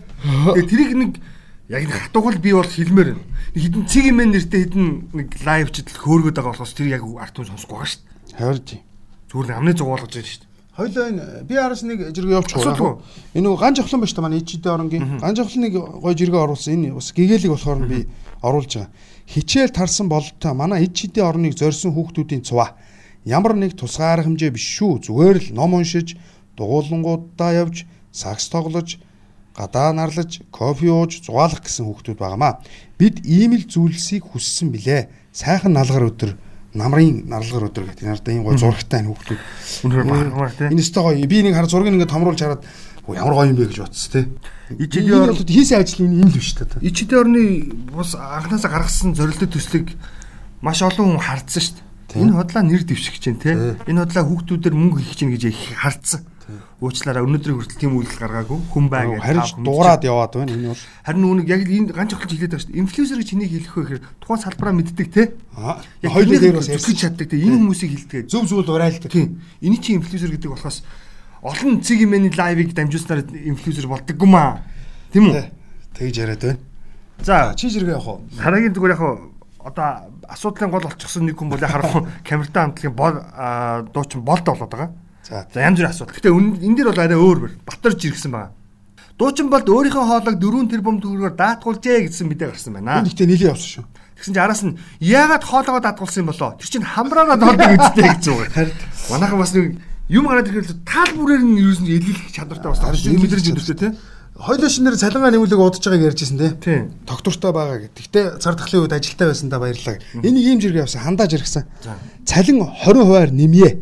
Тэгээ 0.51 0.67
тэрийг 0.67 0.91
нэг 0.99 1.11
яг 1.71 1.83
нэг 1.87 1.95
хатуугал 1.95 2.35
би 2.35 2.51
бол 2.51 2.67
хэлмээр 2.67 3.15
байна. 3.15 3.23
Хэдэн 3.55 3.87
цэг 3.87 4.03
юм 4.03 4.19
нэртэй 4.19 4.67
хэдэн 4.67 4.87
нэг 5.15 5.29
лайвчд 5.47 5.95
хөөргöd 5.95 6.35
байгаа 6.35 6.59
болохоос 6.59 6.75
тэр 6.75 6.91
яг 6.91 7.07
арт 7.07 7.39
хүн 7.39 7.55
сонсохгүй 7.55 7.75
байгаа 7.79 7.87
шүү 7.87 8.03
дээ. 8.35 8.67
Тийм 8.67 8.83
зүгээр 9.31 9.55
амны 9.63 9.71
зугаалгаж 9.79 10.11
байна 10.11 10.27
шүү 10.27 10.41
дээ. 10.43 10.55
Хоёлоо 10.77 11.05
энэ 11.07 11.23
би 11.47 11.55
араас 11.55 11.81
нэг 11.87 11.99
жиргээ 12.11 12.35
явууч 12.35 12.51
байгаа. 12.51 12.99
Энэ 13.31 13.45
нөгөө 13.47 13.59
ган 13.63 13.75
жавхлан 13.79 14.01
ба 14.03 14.07
шүү 14.11 14.17
дээ 14.19 14.27
манай 14.27 14.39
ичидэ 14.43 14.69
оронгийн. 14.75 15.23
Ган 15.23 15.35
жавхланыг 15.39 15.73
гоё 15.73 16.15
жиргээ 16.19 16.43
оруулсан. 16.43 16.73
Энэ 16.75 16.99
бас 16.99 17.15
гэгээлэг 17.15 17.51
болохоор 17.55 17.79
би 17.87 17.99
оруулж 18.43 18.71
байгаа. 18.75 18.91
Хичээл 19.27 19.71
тарсан 19.71 20.07
бололтой. 20.11 20.53
Манай 20.53 20.85
ичидэ 20.85 21.23
орныг 21.23 21.57
зорьсон 21.57 21.91
хүүхдүүдийн 21.95 22.43
цуваа 22.45 22.77
ямар 23.27 23.59
нэг 23.59 23.75
тусгаар 23.75 24.23
хэмжээ 24.23 24.55
биш 24.55 24.63
шүү. 24.79 25.03
Зүгээр 25.11 25.51
л 25.51 25.59
ном 25.59 25.75
уншиж, 25.75 26.15
дугуулангуудаа 26.55 27.51
явж, 27.67 27.83
сакс 28.15 28.47
тоглож, 28.47 28.97
гадаа 29.51 29.91
нарлаж, 29.91 30.41
кофе 30.49 30.87
ууж, 30.87 31.21
зугаалах 31.27 31.61
гэсэн 31.61 31.85
хүүхдүүд 31.85 32.17
байгаамаа. 32.17 32.63
Бид 32.95 33.19
ийм 33.27 33.59
л 33.59 33.67
зүйлсийг 33.67 34.31
хүссэн 34.31 34.71
билээ. 34.71 35.11
Сайхан 35.35 35.75
налгар 35.75 36.07
өдөр 36.07 36.31
намрын 36.77 37.25
нарлагар 37.25 37.67
өдөр 37.69 37.85
гэдэг 37.89 38.05
нартай 38.05 38.37
энэ 38.37 38.45
гой 38.45 38.57
зурагтай 38.57 39.01
энэ 39.01 39.09
хүүхдүүд. 39.09 39.41
Үнэхээр 39.85 40.07
бахармаар 40.07 40.51
тий. 40.53 40.67
Энэ 40.69 40.81
өстой 40.85 41.03
гоё. 41.03 41.27
Би 41.27 41.41
нэг 41.41 41.55
хар 41.57 41.65
зургийг 41.65 41.93
ингээд 41.97 42.13
томруулж 42.13 42.41
хараад 42.41 42.63
ямар 43.17 43.33
гоё 43.33 43.49
юм 43.49 43.57
бэ 43.57 43.65
гэж 43.65 43.79
бодсон 43.81 44.11
тий. 44.13 44.25
Ичидийн 44.77 45.21
орны 45.25 45.41
хийсэн 45.41 45.81
ажил 45.81 46.05
энэ 46.05 46.27
л 46.29 46.37
биш 46.37 46.53
та. 46.53 46.69
Ичидийн 46.81 47.21
орны 47.23 47.41
бус 47.89 48.13
анханасаа 48.13 48.71
гаргасан 48.71 49.17
зорилттой 49.17 49.49
төслийг 49.49 49.95
маш 50.61 50.85
олон 50.85 51.17
хүн 51.17 51.23
хардсан 51.23 51.61
шүү 51.65 51.75
дээ. 51.81 51.86
Энэ 52.15 52.31
худлаа 52.31 52.63
нэр 52.63 52.83
дэвших 52.87 53.19
чинь 53.19 53.35
те. 53.35 53.75
Энэ 53.83 54.07
худлаа 54.07 54.23
хүүхдүүдээр 54.23 54.75
мөнгө 54.75 55.03
хийх 55.03 55.27
гэж 55.27 55.43
их 55.51 55.59
хардсан. 55.75 56.23
Уучлаарай 56.79 57.25
өнөөдрийн 57.25 57.57
хүртэл 57.59 57.81
тийм 57.81 57.97
үйлдэл 57.99 58.23
гаргаагүй 58.23 58.59
хүн 58.71 58.87
бай 58.87 59.03
гэж 59.09 59.19
харин 59.19 59.65
дуурайд 59.67 60.07
яваад 60.07 60.31
байна 60.31 60.53
энэ 60.55 60.71
бол. 60.71 60.83
Харин 61.03 61.25
үүнийг 61.27 61.49
яг 61.51 61.61
энэ 61.67 61.91
ганц 61.91 62.13
охлож 62.15 62.31
хэлээд 62.31 62.53
байгаа 62.53 62.63
шүү 62.63 62.71
дээ. 62.71 62.81
Инфлюенсер 62.85 63.19
гэж 63.19 63.29
хэнийг 63.33 63.51
хэлэх 63.51 63.75
вэ 63.75 63.83
гэхээр 63.83 64.03
тухайн 64.23 64.43
салбараа 64.45 64.75
мэддэг 64.77 65.07
те. 65.11 65.23
Яг 66.05 66.11
хоёулаа 66.13 66.39
дээр 66.39 66.55
бас 66.55 66.71
ярьж 66.71 66.87
чаддаг 66.95 67.27
те. 67.27 67.35
Энэ 67.35 67.59
хүмүүсийг 67.59 67.91
хэлдэг. 67.91 68.31
Зөв 68.31 68.47
зөв 68.47 68.63
урайлдаг. 68.63 69.11
Тийм. 69.11 69.41
Эний 69.59 69.81
чинь 69.81 69.99
инфлюенсер 69.99 70.31
гэдэг 70.31 70.53
болохоос 70.53 70.85
олон 71.43 71.81
цэг 71.81 71.99
имэний 72.05 72.31
лайвыг 72.31 72.71
дамжуулснаар 72.71 73.25
инфлюенсер 73.25 73.89
болдоггүй 73.89 74.29
маа. 74.29 74.63
Тийм 75.11 75.33
үү? 75.33 75.51
Тэгж 75.97 76.15
яриад 76.21 76.41
байна. 76.45 76.59
За 77.25 77.53
чи 77.57 77.69
зэрэг 77.69 77.97
явах 77.97 78.07
уу? 78.07 78.21
Харагийн 78.37 78.73
зүгээр 78.73 78.95
явах 78.95 79.33
одоо 79.67 80.07
асуудлын 80.31 80.71
гол 80.71 80.87
болчихсон 80.87 81.27
нэг 81.27 81.35
хүн 81.35 81.51
бол 81.51 81.59
харахгүй 81.59 82.07
камертай 82.23 82.63
хамтлагийн 82.63 82.95
бол 82.95 83.15
дуучин 83.91 84.23
болд 84.23 84.45
болоод 84.47 84.71
байгаа. 84.71 84.91
За 85.27 85.59
янз 85.59 85.75
бүрийн 85.75 85.91
асуудал. 85.91 86.15
Гэтэ 86.15 86.31
энэ 86.31 86.75
дээр 86.79 86.89
бол 86.95 87.03
арай 87.03 87.19
өөр 87.19 87.39
бэр. 87.43 87.53
Батарж 87.67 87.99
иргсэн 88.07 88.31
байгаа. 88.31 88.55
Дуучин 89.19 89.49
болд 89.51 89.67
өөрийнхөө 89.67 90.05
хоолойг 90.07 90.37
4 90.39 90.71
тэрбум 90.71 91.01
төгрөгөөр 91.03 91.35
даатгуулжээ 91.35 92.07
гэсэн 92.07 92.31
мэдээ 92.31 92.53
гарсан 92.53 92.73
байна. 92.79 93.01
Энэ 93.01 93.11
ихтэй 93.11 93.27
нийлээ 93.27 93.51
явсан 93.51 93.83
шүү. 93.83 93.85
Тэгсэн 94.17 94.33
чинь 94.33 94.45
араас 94.45 94.61
нь 94.63 94.77
яагаад 95.03 95.43
хоолойгоо 95.43 95.81
даатгуулсан 95.83 96.21
юм 96.23 96.29
болоо? 96.31 96.55
Тэр 96.55 96.69
чинь 96.69 96.85
хамраараа 96.85 97.37
доолдог 97.37 97.69
үстэй 97.81 98.05
гэж 98.13 98.23
байгаа. 98.29 98.53
Харин 98.55 98.73
манайхан 99.09 99.41
бас 99.41 99.51
нэг 99.57 99.65
юм 100.07 100.25
гараад 100.29 100.47
ирэхэл 100.47 100.85
таал 100.85 101.11
бүрээр 101.17 101.43
нь 101.43 101.59
юу 101.59 101.73
нь 101.81 101.89
илэлэх 101.97 102.29
чадвартай 102.31 102.69
бас 102.71 102.81
харин 102.81 103.19
мэдэрч 103.19 103.45
өдөртэй 103.51 103.77
тийм 103.77 103.93
Хоёлоо 104.37 104.69
шинээр 104.69 105.01
цалингаа 105.01 105.33
нэмүүлэг 105.33 105.57
удаж 105.57 105.81
байгааг 105.81 106.13
ярьжсэн 106.13 106.37
тий. 106.61 106.85
Доктортой 107.09 107.51
байгаа 107.51 107.89
гэдэг. 107.89 108.05
Гэтэ 108.05 108.21
цар 108.37 108.53
тахлын 108.53 108.85
үед 108.85 108.93
ажилтаа 108.93 109.33
байсан 109.33 109.49
да 109.49 109.57
баярлалаа. 109.57 109.97
Энийг 110.21 110.45
ийм 110.45 110.61
зэрэг 110.61 110.85
явсан 110.85 111.01
хандаж 111.01 111.33
иргсэн. 111.33 111.65
Цалин 112.21 112.61
20%-аар 112.61 113.33
нэмье. 113.33 113.81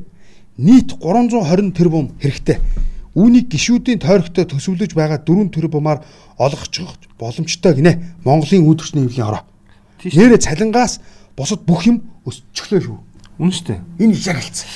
нийт 0.58 0.96
320 1.04 1.76
тэрбум 1.76 2.16
хэрэгтэй. 2.24 2.64
Үүнийг 3.16 3.52
гişүүдийн 3.52 4.00
тойрогтой 4.00 4.48
төсөвлөж 4.48 4.96
байгаа 4.96 5.20
4 5.20 5.52
тэрбумаар 5.52 6.04
олгочих 6.40 6.88
боломжтой 7.20 7.76
гинэ. 7.76 8.24
Монголын 8.24 8.64
үүдэрчний 8.64 9.04
хэвлийн 9.08 9.28
хороо. 9.28 9.44
Нэрэ 10.04 10.40
цалингаас 10.40 11.04
бусад 11.36 11.68
бүх 11.68 11.84
юм 11.88 12.08
өсчихлөө 12.24 12.80
шүү. 12.80 13.00
Үнэ 13.40 13.52
шүү 13.52 13.68
дээ. 13.68 13.80
Энэ 14.00 14.16
яг 14.16 14.40
хэлсэн. 14.40 14.68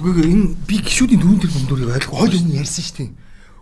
Үгүй 0.00 0.24
энэ 0.24 0.56
би 0.64 0.80
гişүүдийн 0.80 1.20
дөрөв 1.20 1.40
тэрбум 1.44 1.64
дөрөв 1.68 1.92
ойлгохгүй. 1.92 2.16
Хойд 2.16 2.36
өмнө 2.40 2.60
ярьсан 2.60 2.84
шүү 2.84 2.96
дээ. 2.96 3.10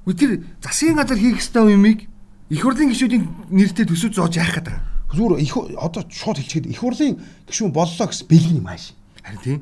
Үгүй 0.07 0.16
тэр 0.16 0.30
засгийн 0.64 0.97
газар 0.97 1.19
хийх 1.19 1.40
ёстой 1.40 1.75
юмыг 1.76 2.09
их 2.50 2.62
хурлын 2.62 2.90
гişүүдийн 2.90 3.25
нэртэй 3.52 3.87
төсөв 3.87 4.16
зоож 4.16 4.37
яах 4.37 4.57
гэдэг. 4.59 4.76
Зүгээр 5.12 5.42
их 5.45 5.54
одоо 5.76 6.02
шууд 6.09 6.38
хэлчихэд 6.40 6.66
их 6.71 6.80
хурлын 6.80 7.21
гişүүн 7.47 7.73
боллоо 7.75 8.07
гэсэн 8.09 8.26
бэлгийн 8.26 8.64
мааш. 8.64 8.95
Харин 9.23 9.40
тийм. 9.45 9.61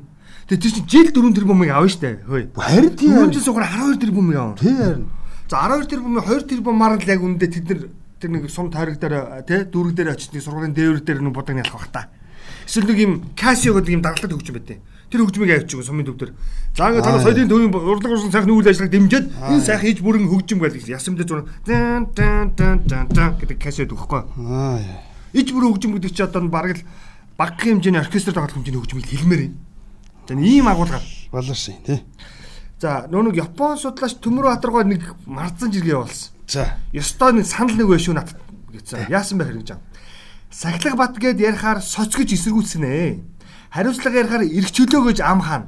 Тэгээ 0.49 0.61
чинь 0.63 0.89
жил 0.89 1.09
4 1.13 1.35
тэрбумыг 1.35 1.69
авна 1.69 1.89
штэ. 1.89 2.23
Хөөе. 2.25 2.49
Харин 2.55 2.95
тийм. 2.95 3.13
Түрүүн 3.13 3.33
жил 3.35 3.45
сугаар 3.45 3.69
12 3.69 4.01
тэрбумыг 4.01 4.37
авна. 4.37 4.57
Тийм 4.57 4.77
харин. 4.77 5.05
За 5.49 5.61
12 5.65 5.89
тэрбумын 5.89 6.23
2 6.23 6.49
тэрбумаар 6.49 6.97
л 6.97 7.09
яг 7.09 7.21
үндэ 7.21 7.47
тэд 7.49 7.65
нар 7.69 7.81
тэр 8.19 8.29
нэг 8.29 8.49
сум 8.49 8.71
тойрог 8.71 8.97
дээр 8.99 9.45
тий 9.47 9.63
дүүрэг 9.69 9.95
дээр 9.95 10.13
очиж 10.13 10.33
нэг 10.33 10.43
сургуулийн 10.43 10.75
дээвэр 10.75 11.01
дээр 11.05 11.21
нэг 11.23 11.33
будаг 11.33 11.57
ялах 11.57 11.73
бах 11.73 11.89
та. 11.93 12.09
Эсвэл 12.67 12.89
нэг 12.91 12.99
юм 12.99 13.13
Casio 13.33 13.73
гэдэг 13.73 13.93
юм 13.95 14.03
даргалт 14.03 14.33
хөгжим 14.33 14.55
байдэ. 14.59 14.77
Тэр 15.09 15.25
хөгжмийг 15.25 15.65
авчих 15.65 15.81
сумын 15.83 16.05
төв 16.05 16.17
дээр. 16.21 16.33
За 16.77 16.89
ингээд 16.89 17.03
танаа 17.03 17.21
соёлын 17.25 17.49
төвийн 17.49 17.73
урлаг 17.73 18.11
урсан 18.13 18.31
сайхны 18.31 18.53
үйл 18.53 18.69
ажиллагааг 18.69 18.93
дэмжиж 18.93 19.25
энэ 19.33 19.65
сайхан 19.65 19.85
хийж 19.89 19.99
бүрэн 20.05 20.29
хөгжим 20.29 20.59
байл 20.61 20.73
гэсэн. 20.77 20.93
Ясамдаа 20.93 21.25
зур 21.25 21.49
дан 21.65 22.13
дан 22.13 22.53
дан 22.53 22.85
дан 22.85 23.09
дан 23.09 23.33
гэдэг 23.41 23.57
Casio 23.57 23.89
төгөхгүй. 23.89 24.21
Аа. 24.45 24.77
Иж 25.33 25.49
бүрэн 25.49 25.73
хөгжим 25.73 25.97
гэдэг 25.97 26.13
чи 26.13 26.21
одоо 26.21 26.45
баг 26.45 26.77
л 26.77 26.81
баг 27.33 27.57
хэмжээний 27.57 27.97
оркестр 27.97 28.37
тоглох 28.37 28.53
хэмжээний 28.53 28.77
хөгжмийг 28.77 29.09
хэлмээр 29.09 29.41
юм. 29.49 29.55
За 30.29 30.33
ийм 30.37 30.67
агуулгаар 30.69 31.01
болоосон 31.31 31.81
тий. 31.85 32.05
За 32.77 33.09
нөө 33.09 33.33
нэг 33.33 33.41
Япон 33.41 33.81
судлаач 33.81 34.21
Төмөр 34.21 34.53
Батаргой 34.53 34.85
нэг 34.85 35.01
марцсан 35.25 35.73
жиргээ 35.73 35.97
явуулсан. 35.97 36.31
За. 36.47 36.77
Ёстой 36.93 37.33
нэг 37.33 37.45
санал 37.49 37.75
нэг 37.75 37.89
байшгүй 37.89 38.13
надад 38.13 38.37
гэсэн. 38.71 39.09
Яасан 39.09 39.41
бэ 39.41 39.49
хэрэг 39.49 39.65
жаа. 39.65 39.81
Сахилга 40.53 40.95
бат 40.95 41.17
гэд 41.17 41.41
ярихаар 41.41 41.81
соцгож 41.81 42.29
эсэргүүцсэнэ. 42.29 43.38
Хариуцлага 43.69 44.19
ярихаар 44.21 44.43
эрх 44.45 44.71
чөлөө 44.73 45.13
гэж 45.13 45.21
ам 45.21 45.41
хаана. 45.41 45.67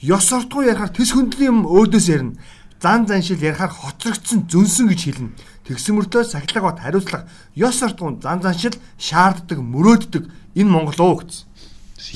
Ёс 0.00 0.24
суртгуу 0.28 0.64
ярихаар 0.66 0.90
төс 0.90 1.12
хөндлөн 1.12 1.48
юм 1.48 1.58
өөдөөс 1.68 2.06
ярина. 2.08 2.34
Зан 2.82 3.06
заншил 3.06 3.38
ярихаар 3.38 3.70
хоцрогдсон 3.70 4.48
зөнсөн 4.50 4.88
гэж 4.90 5.00
хэлнэ. 5.04 5.36
Тэгсэн 5.68 5.94
мөртөө 5.94 6.26
сахилга 6.26 6.72
бат 6.72 6.82
хариуцлага 6.82 7.28
ёс 7.54 7.78
суртгуун 7.78 8.18
зан 8.18 8.42
заншил 8.42 8.74
шаарддаг 8.98 9.62
мөрөөддөг 9.62 10.24
энэ 10.58 10.70
Монгол 10.70 10.98
уу 10.98 11.22
гэсэн. 11.22 11.46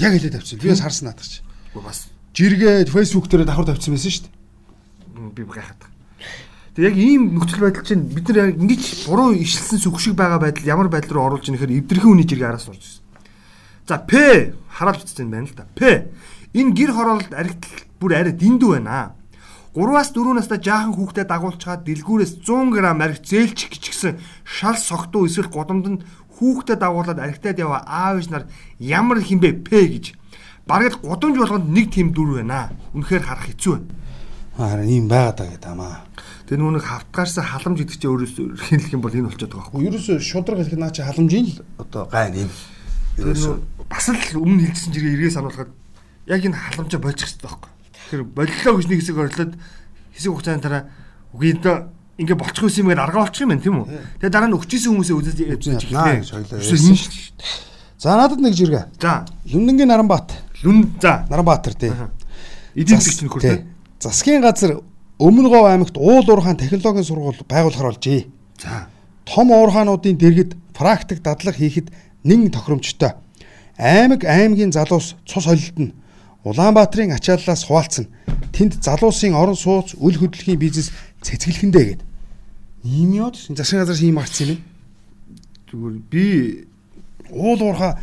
Яг 0.03 0.13
хэлээд 0.19 0.41
авчихсан. 0.41 0.59
Би 0.59 0.75
бас 0.75 0.83
харсан 0.83 1.07
наадах 1.13 1.29
чи. 1.29 1.41
Бас 1.77 2.11
Жиргээ 2.37 2.85
фэйсбүүк 2.93 3.33
дээр 3.33 3.49
давхар 3.49 3.65
тавьсан 3.73 3.97
байсан 3.97 4.13
шүү 4.13 4.29
дээ. 4.29 5.33
би 5.33 5.43
гайхаад. 5.49 5.89
Тэг 6.77 6.85
яг 6.85 6.97
ийм 7.01 7.33
нөхцөл 7.33 7.65
байдал 7.65 7.81
чинь 7.89 8.05
бид 8.13 8.29
нар 8.29 8.53
ингэж 8.53 9.09
буруу 9.09 9.33
ишэлсэн 9.33 9.81
сүх 9.81 9.97
шиг 9.97 10.21
байгаа 10.21 10.37
байдал 10.45 10.69
ямар 10.69 10.93
байдал 10.93 11.17
руу 11.17 11.25
оруулж 11.33 11.49
ийнэхээр 11.49 11.81
эвдэрхэн 11.81 12.13
үний 12.13 12.29
жиргээ 12.29 12.53
араас 12.53 12.69
орж 12.69 12.85
ирсэн. 12.85 13.06
За 13.87 13.99
П 13.99 14.53
хараал 14.67 14.99
бичсэн 14.99 15.31
байна 15.31 15.47
л 15.47 15.55
да. 15.55 15.67
П 15.75 16.11
энэ 16.55 16.75
гэр 16.75 16.91
хороололд 16.91 17.31
аригтл 17.31 17.87
бүр 18.03 18.19
арай 18.19 18.35
дэндүү 18.35 18.83
байна. 18.83 19.15
3-аас 19.79 20.11
4 20.11 20.35
настай 20.35 20.59
жаахан 20.59 20.97
хүүхдэд 20.97 21.29
дагуулчаад 21.31 21.85
дэлгүүрээс 21.87 22.43
100 22.43 22.73
г 22.75 22.77
ариг 22.83 23.21
зээлчих 23.23 23.71
гिचгсэн 23.71 24.19
шал 24.43 24.75
согтуу 24.75 25.29
эсвэл 25.29 25.53
годомдонд 25.53 26.03
хүүхдэд 26.35 26.81
дагуулад 26.81 27.21
аригтаад 27.21 27.61
яваа 27.63 27.85
аав 27.87 28.19
ээж 28.19 28.29
нар 28.33 28.45
ямар 28.81 29.21
хинбэ 29.23 29.63
П 29.63 29.69
гэж 29.87 30.19
бараг 30.67 30.99
л 30.99 31.05
гудамж 31.07 31.39
болгонд 31.39 31.71
нэг 31.71 31.95
тийм 31.95 32.11
дүр 32.11 32.43
байна. 32.43 32.75
Үнэхээр 32.91 33.23
харах 33.23 33.47
хэцүү 33.55 33.73
байна. 33.79 33.95
Харин 34.57 34.89
ийм 34.91 35.07
байгаад 35.07 35.37
байгаа 35.39 35.53
гэдэг 35.55 35.71
амаа. 35.71 36.03
Тэр 36.49 36.59
нүг 36.59 36.83
хавтгаарсаа 36.83 37.45
халамж 37.45 37.79
гэдэг 37.85 37.97
чинь 38.01 38.11
өөрөөс 38.11 38.35
хэлэх 38.67 38.93
юм 38.97 39.05
бол 39.05 39.15
энэ 39.15 39.29
болчиход 39.29 39.53
байгаа 39.53 39.71
байхгүй. 39.77 39.87
Ерөөсө 39.93 40.15
шудраг 40.25 40.59
хэлэх 40.65 40.81
наа 40.81 40.91
чи 40.91 41.05
халамжийн 41.05 41.47
л 41.53 41.61
одоо 41.79 42.09
гайн 42.09 42.49
юм. 42.49 42.51
Тэр 43.17 43.61
бас 43.89 44.07
л 44.09 44.41
өмнө 44.41 44.69
хэлсэн 44.69 44.93
жиргээ 44.93 45.15
эргээ 45.17 45.33
сануулхад 45.37 45.71
яг 46.29 46.43
энэ 46.45 46.57
халамжаа 46.57 47.01
болчих 47.01 47.29
хэрэгтэй 47.33 47.49
байхгүй. 47.49 47.71
Тэгэхээр 47.97 48.25
боллоо 48.37 48.73
гэж 48.77 48.87
нэг 48.87 48.99
хэсэг 49.01 49.17
орилоод 49.17 49.53
хэсэг 50.13 50.31
хугацааны 50.33 50.63
дараа 50.63 50.83
үгүй 51.33 51.49
энэ 51.57 51.89
ингээ 52.17 52.37
болчих 52.37 52.79
юм 52.81 52.89
гээд 52.89 53.05
арга 53.05 53.21
болчих 53.25 53.45
юм 53.45 53.51
байна 53.53 53.63
тийм 53.63 53.77
үү. 53.81 53.89
Тэгээ 54.21 54.33
дараа 54.33 54.49
нь 54.49 54.57
өгчээсэн 54.57 54.91
хүмүүсээ 54.93 55.17
үзэж 55.17 55.37
эхэллээ. 55.43 56.25
За 58.01 58.17
надад 58.17 58.41
нэг 58.41 58.55
жиргээ. 58.57 58.85
За 59.01 59.25
Лүндэнгийн 59.49 59.89
Наранбаат. 59.89 60.33
Лүн 60.65 60.97
за 61.01 61.25
Наранбаатар 61.29 61.75
тий. 61.75 61.93
эдийн 62.77 63.01
засгийн 63.01 63.29
нөхөр 63.29 63.41
тий. 63.41 63.65
Засгийн 64.01 64.43
газар 64.45 64.81
Өмнө 65.17 65.49
Говь 65.49 65.65
аймагт 65.73 65.97
уул 65.97 66.25
уурхаан 66.29 66.61
технологийн 66.61 67.05
сургууль 67.05 67.41
байгуулахаар 67.49 67.97
болжээ. 67.97 68.29
За 68.61 68.89
Том 69.25 69.51
уурхаануудын 69.51 70.17
дэргэд 70.21 70.53
практик 70.77 71.23
дадлага 71.25 71.57
хийхэд 71.57 71.89
нэн 72.27 72.51
тохиромжтой. 72.51 73.15
Аймаг 73.79 74.25
аймгийн 74.27 74.73
залуус 74.75 75.15
цус 75.27 75.47
холилдно. 75.47 75.93
Улаанбаатарын 76.45 77.15
ачааллаас 77.15 77.65
хуваалцсан. 77.67 78.07
Тэнд 78.53 78.83
залуусын 78.83 79.35
орон 79.35 79.55
сууц, 79.57 79.95
үл 79.99 80.15
хөдлөлийн 80.19 80.59
бизнес 80.59 80.91
цэцгэлэхэндээ 81.23 81.85
гээд. 81.87 82.03
Ийм 82.87 83.11
яод 83.19 83.35
засгийн 83.37 83.83
газраас 83.83 84.03
ийм 84.03 84.19
гарцсан 84.19 84.49
юм. 84.55 84.61
зүгээр 85.71 85.97
би 86.11 86.25
Уул 87.31 87.59
уурхаа 87.59 87.99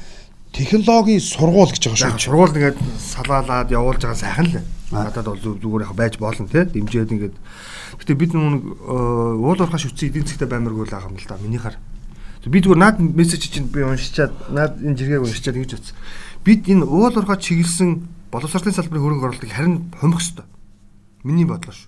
технологийн 0.52 1.24
сургууль 1.24 1.72
гэж 1.72 1.88
байгаа 1.88 2.20
шүү. 2.20 2.28
сургууль 2.28 2.52
нэгээд 2.52 2.78
салаалаад 3.00 3.72
явуулж 3.72 4.04
байгаа 4.04 4.20
сайхан 4.20 4.48
л. 4.52 4.60
Надад 4.92 5.26
бол 5.26 5.40
зүг- 5.40 5.64
зүгээр 5.64 5.88
яг 5.88 5.96
байж 5.96 6.20
болно 6.20 6.44
тий. 6.52 6.68
Дэмжээд 6.68 7.16
ингээд. 7.16 7.36
Гэтэ 8.04 8.14
бид 8.20 8.36
нүг 8.36 8.84
уул 8.84 9.56
уурхаа 9.56 9.80
шүтсэн 9.80 10.12
эдийн 10.12 10.28
засгтай 10.28 10.52
баймаргүй 10.52 10.84
л 10.86 10.92
байгаа 10.92 11.08
юм 11.08 11.16
л 11.16 11.24
да. 11.24 11.40
Миний 11.40 11.58
хар. 11.64 11.80
Би 12.44 12.60
зүгээр 12.60 12.80
наад 12.80 13.00
мессеж 13.00 13.48
чинь 13.48 13.72
би 13.72 13.84
уншичаад 13.88 14.52
наад 14.52 14.80
энэ 14.84 14.98
жиргээг 15.00 15.24
уншичаад 15.24 15.56
ингэж 15.56 15.74
утсан. 15.80 15.96
Бид 16.44 16.68
энэ 16.68 16.84
уул 16.84 17.16
уурхаа 17.16 17.40
чиглэсэн 17.40 18.04
боловсролын 18.28 18.76
салбарын 18.76 19.04
хөрөнгө 19.04 19.26
оруулалтыг 19.32 19.52
харин 19.56 19.96
хомих 19.96 20.20
ёстой. 20.20 20.46
Миний 21.24 21.48
бодлоо 21.48 21.72
шүү. 21.72 21.88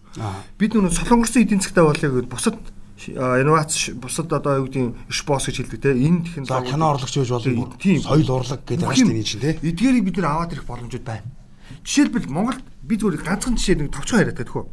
Бид 0.56 0.80
нүг 0.80 0.96
солонгосын 0.96 1.44
эдийн 1.44 1.60
засгтай 1.60 1.84
болыг 1.84 2.32
бусад 2.32 2.56
инновац 3.04 3.92
бусад 4.00 4.32
одоо 4.32 4.64
юу 4.64 4.72
гэдэг 4.72 5.12
шбос 5.12 5.52
гэж 5.52 5.68
хэлдэг 5.68 5.82
те 5.84 5.92
энэ 5.92 6.24
технологи 6.24 6.72
кино 6.72 6.86
урлагч 6.96 7.16
байж 7.20 7.30
болно. 7.36 7.76
Тийм. 7.76 8.00
Соёл 8.00 8.32
урлаг 8.32 8.64
гэдэг 8.64 8.88
дээ 8.88 9.12
энэ 9.12 9.24
чинь 9.28 9.44
тий. 9.44 9.60
Эдгээрийг 9.60 10.06
бид 10.08 10.16
нэр 10.16 10.32
аваад 10.32 10.56
ирэх 10.56 10.64
боломжууд 10.64 11.04
байна. 11.04 11.28
Жишээлбэл 11.84 12.32
Монголд 12.32 12.64
би 12.80 12.96
зүгээр 12.96 13.28
ганцхан 13.28 13.60
жишээ 13.60 13.76
нэг 13.76 13.92
товчхон 13.92 14.24
яриад 14.24 14.40
байдаг 14.40 14.56
хөө. 14.56 14.66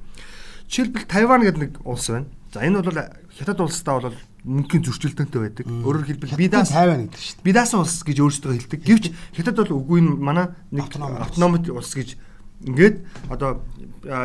Жишээлбэл 0.70 1.10
Тайван 1.10 1.42
гэдэг 1.42 1.58
нэг 1.58 1.72
улс 1.82 2.06
байна. 2.06 2.30
За 2.54 2.62
энэ 2.62 2.78
бол 2.78 3.02
хятад 3.34 3.58
улстай 3.58 3.94
бол 3.98 4.14
мөнгөний 4.42 4.86
зөрчилдөнтэй 4.86 5.40
байдаг. 5.40 5.66
Өөрөөр 5.70 6.06
хэлбэл 6.06 6.34
бидаас 6.34 6.74
тайван 6.74 7.06
гэдэг 7.06 7.20
шүү 7.22 7.36
дээ. 7.38 7.46
бидаасан 7.46 7.78
улс 7.82 8.02
гэж 8.02 8.18
өөрсдөө 8.18 8.52
хэлдэг. 8.58 8.80
Гэвч 8.82 9.04
хятад 9.38 9.56
бол 9.62 9.78
үгүй 9.78 10.00
нь 10.02 10.18
манай 10.18 10.50
нэг 10.74 10.90
автономит 10.90 11.70
улс 11.70 11.94
гэж 11.94 12.18
ингээд 12.66 13.06
одоо 13.30 13.62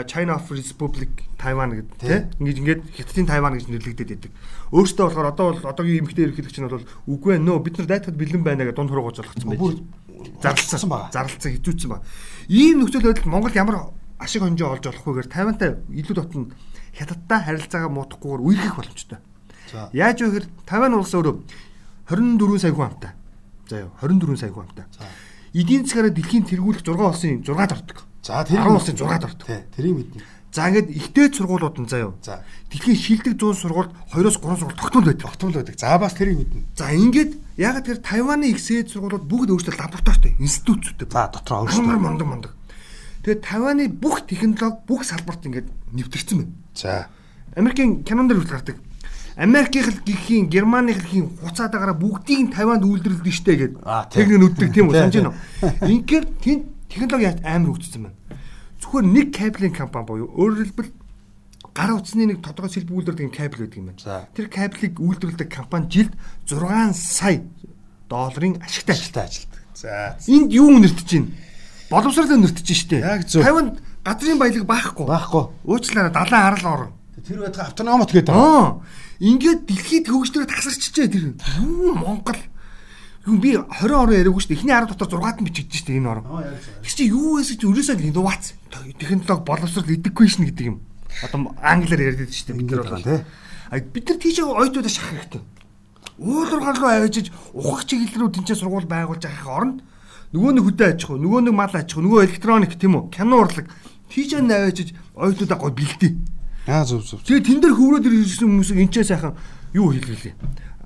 China 0.05 0.37
of 0.37 0.49
Republic 0.49 1.09
Taiwan 1.37 1.73
гэдэг 1.73 1.97
тийм 2.01 2.29
ингэж 2.41 2.57
ингээд 2.57 2.81
хятадын 2.97 3.29
Тайван 3.29 3.53
гэж 3.57 3.65
нэрлэгдээд 3.69 4.09
байдаг. 4.13 4.31
Өөртөө 4.73 5.05
болохоор 5.05 5.29
одоо 5.33 5.45
бол 5.53 5.69
одоогийн 5.69 6.01
эмэгтэй 6.05 6.25
ерөнхийлөгч 6.29 6.57
нь 6.61 6.69
бол 6.69 6.85
үгүй 7.09 7.37
ээ 7.37 7.45
нөө 7.45 7.57
бид 7.65 7.77
нар 7.77 7.87
дайтахад 7.89 8.17
бэлэн 8.17 8.43
байна 8.45 8.65
гэж 8.65 8.75
дунд 8.77 8.89
хуруугаж 8.93 9.21
болгоцсон 9.21 9.49
байж. 9.53 9.81
Зарлцсан 10.41 10.89
байгаа. 10.89 11.13
Зарлцсан 11.13 11.51
хизүүцсэн 11.57 11.89
ба. 11.93 12.01
Ийм 12.49 12.81
нөхцөл 12.81 13.05
байдалд 13.05 13.29
Монгол 13.29 13.53
ямар 13.57 13.93
ашиг 14.17 14.41
хонжоо 14.41 14.73
олж 14.73 14.85
болох 14.85 15.05
вэгээр 15.05 15.29
Тайвантай 15.29 15.77
илүү 15.93 16.15
дотн 16.17 16.53
хятадтай 16.93 17.39
харилцаагаа 17.41 17.89
муудахгүйгээр 17.93 18.41
үерхэх 18.41 18.77
боломжтой. 18.81 19.21
Яаж 19.93 20.17
вэ 20.21 20.27
гэхээр 20.27 20.47
Тайван 20.65 20.93
улс 20.95 21.13
өөрөө 21.13 21.35
24 22.09 22.59
сая 22.59 22.73
хүн 22.73 22.87
амтай. 22.87 23.11
За 23.67 23.83
ёо 23.83 23.91
24 23.99 24.37
сая 24.37 24.51
хүн 24.51 24.65
амтай. 24.67 24.85
Эдийн 25.53 25.83
засгаараа 25.83 26.13
дэлхийн 26.13 26.45
тэргүүлэх 26.47 26.83
6 26.83 26.95
улсын 26.95 27.43
6-д 27.43 27.71
ордог. 27.75 28.07
За 28.23 28.43
10 28.43 28.63
улсын 28.67 28.95
6-д 28.95 29.25
ордог. 29.27 29.47
Тий, 29.47 29.61
тэрийг 29.75 29.95
мэднэ. 29.95 30.23
За 30.51 30.71
ингээд 30.71 30.89
ихтэй 30.89 31.27
сургуулиуд 31.29 31.77
нь 31.77 31.91
заяо. 31.91 32.15
За. 32.23 32.41
Дэлхийн 32.71 32.97
шилдэг 32.97 33.35
100 33.35 33.61
сургуульд 33.61 33.91
2-оос 34.15 34.39
3 34.39 34.57
сургууль 34.57 34.79
тогтмол 34.79 35.05
байдаг. 35.05 35.21
Тогтмол 35.27 35.53
байдаг. 35.53 35.75
За 35.77 35.99
бас 35.99 36.15
тэрийг 36.15 36.39
мэднэ. 36.39 36.63
За 36.73 36.89
ингээд 36.95 37.31
яг 37.59 37.83
тэр 37.83 37.99
Тайваны 37.99 38.49
их 38.55 38.59
сэд 38.63 38.89
сургуулиуд 38.89 39.27
бүгд 39.27 39.51
өөрсдөө 39.53 39.75
лабораторитой 39.75 40.33
институттэй. 40.39 41.07
За 41.11 41.27
дотроо 41.29 41.67
өөрсдөө. 41.67 41.99
мондог 41.99 42.27
мондог. 42.27 42.51
Тэгээд 43.21 43.43
Тайваны 43.43 43.85
бүх 43.91 44.23
технологи 44.23 44.81
бүх 44.87 45.03
салбарт 45.03 45.45
ингээд 45.45 45.67
нэвтэрсэн 45.93 46.37
байна. 46.39 46.53
За. 46.73 47.11
Америкийн 47.53 48.01
кинон 48.07 48.31
дээр 48.31 48.41
хүртэл 48.41 48.57
гардаг. 48.57 48.77
Америкийн 49.37 49.93
гихийн, 50.01 50.49
Германы 50.49 50.97
гихийн 50.97 51.29
хуцаадаагаараа 51.45 51.93
бүгдийг 51.93 52.49
нь 52.49 52.53
Тайванд 52.57 52.81
үйлдвэрлэдэг 52.81 53.33
штэ 53.37 53.53
гэд. 53.53 53.73
Аа, 53.85 54.09
тий. 54.09 54.25
Тэг 54.25 54.33
нүддэг 54.33 54.73
тийм 54.73 54.89
үү? 54.89 54.97
Санаж 54.97 55.13
байна 55.13 55.31
уу? 55.37 55.71
Ингээр 55.85 56.25
тийм 56.41 56.57
технологи 56.89 57.29
амар 57.45 57.69
хөгжсөн 57.77 58.01
байна. 58.09 58.17
Зүгээр 58.81 59.05
нэг 59.05 59.27
кабелийн 59.37 59.73
компани 59.77 60.09
буюу 60.09 60.33
өөрөөр 60.33 60.65
хэлбэл 60.73 60.91
гар 61.69 61.91
утасны 61.93 62.25
нэг 62.25 62.41
тодорхой 62.41 62.73
сэлбэг 62.73 62.97
үйлдвэрлэдэг 62.97 63.37
кабель 63.37 63.61
байдаг 63.61 63.77
юм 63.77 63.87
байна. 63.93 64.25
Тэр 64.33 64.47
кабелийг 64.49 64.93
үйлдвэрлэдэг 64.97 65.49
компани 65.53 65.85
жилд 65.85 66.13
6 66.49 66.97
сая 66.97 67.45
долларын 68.09 68.57
ашигтай. 68.65 68.97
Ажилтаа 68.97 69.23
ажилтдаг. 69.29 69.61
За. 69.77 70.17
Энд 70.25 70.49
юу 70.49 70.73
үнэртэж 70.81 71.09
байна? 71.13 71.29
Боловсрол 71.93 72.33
үнэртэж 72.41 72.67
штэ. 72.73 73.05
Яг 73.05 73.29
зөв. 73.29 73.45
Тайванд 73.45 73.77
газрын 74.01 74.41
баялаг 74.41 74.65
баахгүй. 74.65 75.05
Баахгүй. 75.05 75.43
Уучлаарай 75.61 76.09
далайн 76.09 76.45
арал 76.49 76.65
орно. 76.73 76.91
Тэр 77.21 77.45
байтга 77.45 77.69
автономот 77.69 78.11
гэдэг. 78.11 78.33
Аа. 78.33 78.81
Ингээд 79.17 79.65
дэлхийд 79.65 80.07
хөгжлөөр 80.13 80.45
тасарчжээ 80.45 81.07
тэр. 81.09 81.25
Юу 81.57 81.97
Монгол. 81.97 82.37
Юу 83.25 83.37
би 83.41 83.57
20 83.57 83.91
орон 83.91 84.13
яриаггүй 84.13 84.41
шүү 84.45 84.51
дээ. 84.53 84.59
Эхний 84.61 84.75
10 84.77 84.93
дотор 84.93 85.19
6-ад 85.19 85.41
нь 85.41 85.47
бичигдэж 85.49 85.73
шүү 85.73 85.87
дээ 85.89 85.99
энэ 85.99 86.11
орон. 86.13 86.25
Тэг 86.85 86.93
чи 86.93 87.03
юу 87.09 87.35
вэ 87.35 87.43
гэж 87.43 87.61
өрөөсөө 87.65 87.97
инновац 88.07 88.43
технологи 89.01 89.43
боловсрол 89.43 89.89
education 89.89 90.45
гэдэг 90.47 90.65
юм. 90.69 90.77
Одоо 91.25 91.51
англиар 91.59 92.13
яриад 92.13 92.31
шүү 92.31 92.45
дээ 92.45 92.59
бид 92.61 92.71
нар 92.71 92.85
бол 92.85 93.03
тий. 93.03 93.19
Бид 93.91 94.05
нар 94.07 94.19
тийш 94.21 94.37
ойтуудаа 94.39 94.91
шахах 94.93 95.11
хэрэгтэй. 95.11 95.41
Уулуургаал 96.17 96.77
руу 96.77 96.91
авчиж 96.93 97.33
ухах 97.51 97.83
чиглэл 97.89 98.21
рүү 98.21 98.29
тэнцээ 98.37 98.57
сургууль 98.57 98.87
байгуулж 98.87 99.25
авах 99.25 99.49
оронд 99.49 99.77
нөгөө 100.33 100.51
нэг 100.55 100.65
хөдөө 100.65 100.87
аж 100.91 100.99
ахуй, 101.05 101.19
нөгөө 101.23 101.41
нэг 101.47 101.55
мал 101.55 101.71
аж 101.71 101.87
ахуй, 101.93 102.03
нөгөө 102.03 102.25
электроник 102.27 102.73
тийм 102.75 102.99
үү? 102.99 103.03
Кино 103.15 103.37
урлаг 103.43 103.67
тийш 104.11 104.33
наваажиж 104.35 104.91
ойтуудаа 105.15 105.57
гой 105.61 105.71
бэлдээ. 105.71 106.13
Аа 106.67 106.83
зөв 106.83 107.01
зөв. 107.07 107.23
Тэгээ 107.23 107.47
тэн 107.47 107.59
дээр 107.63 107.75
хөврөөд 107.79 108.05
ирсэн 108.11 108.51
хүмүүсийг 108.51 108.79
энэ 108.83 108.91
ч 108.91 109.07
сайхан 109.07 109.33
юу 109.71 109.95
хэлвэлээ. 109.95 110.35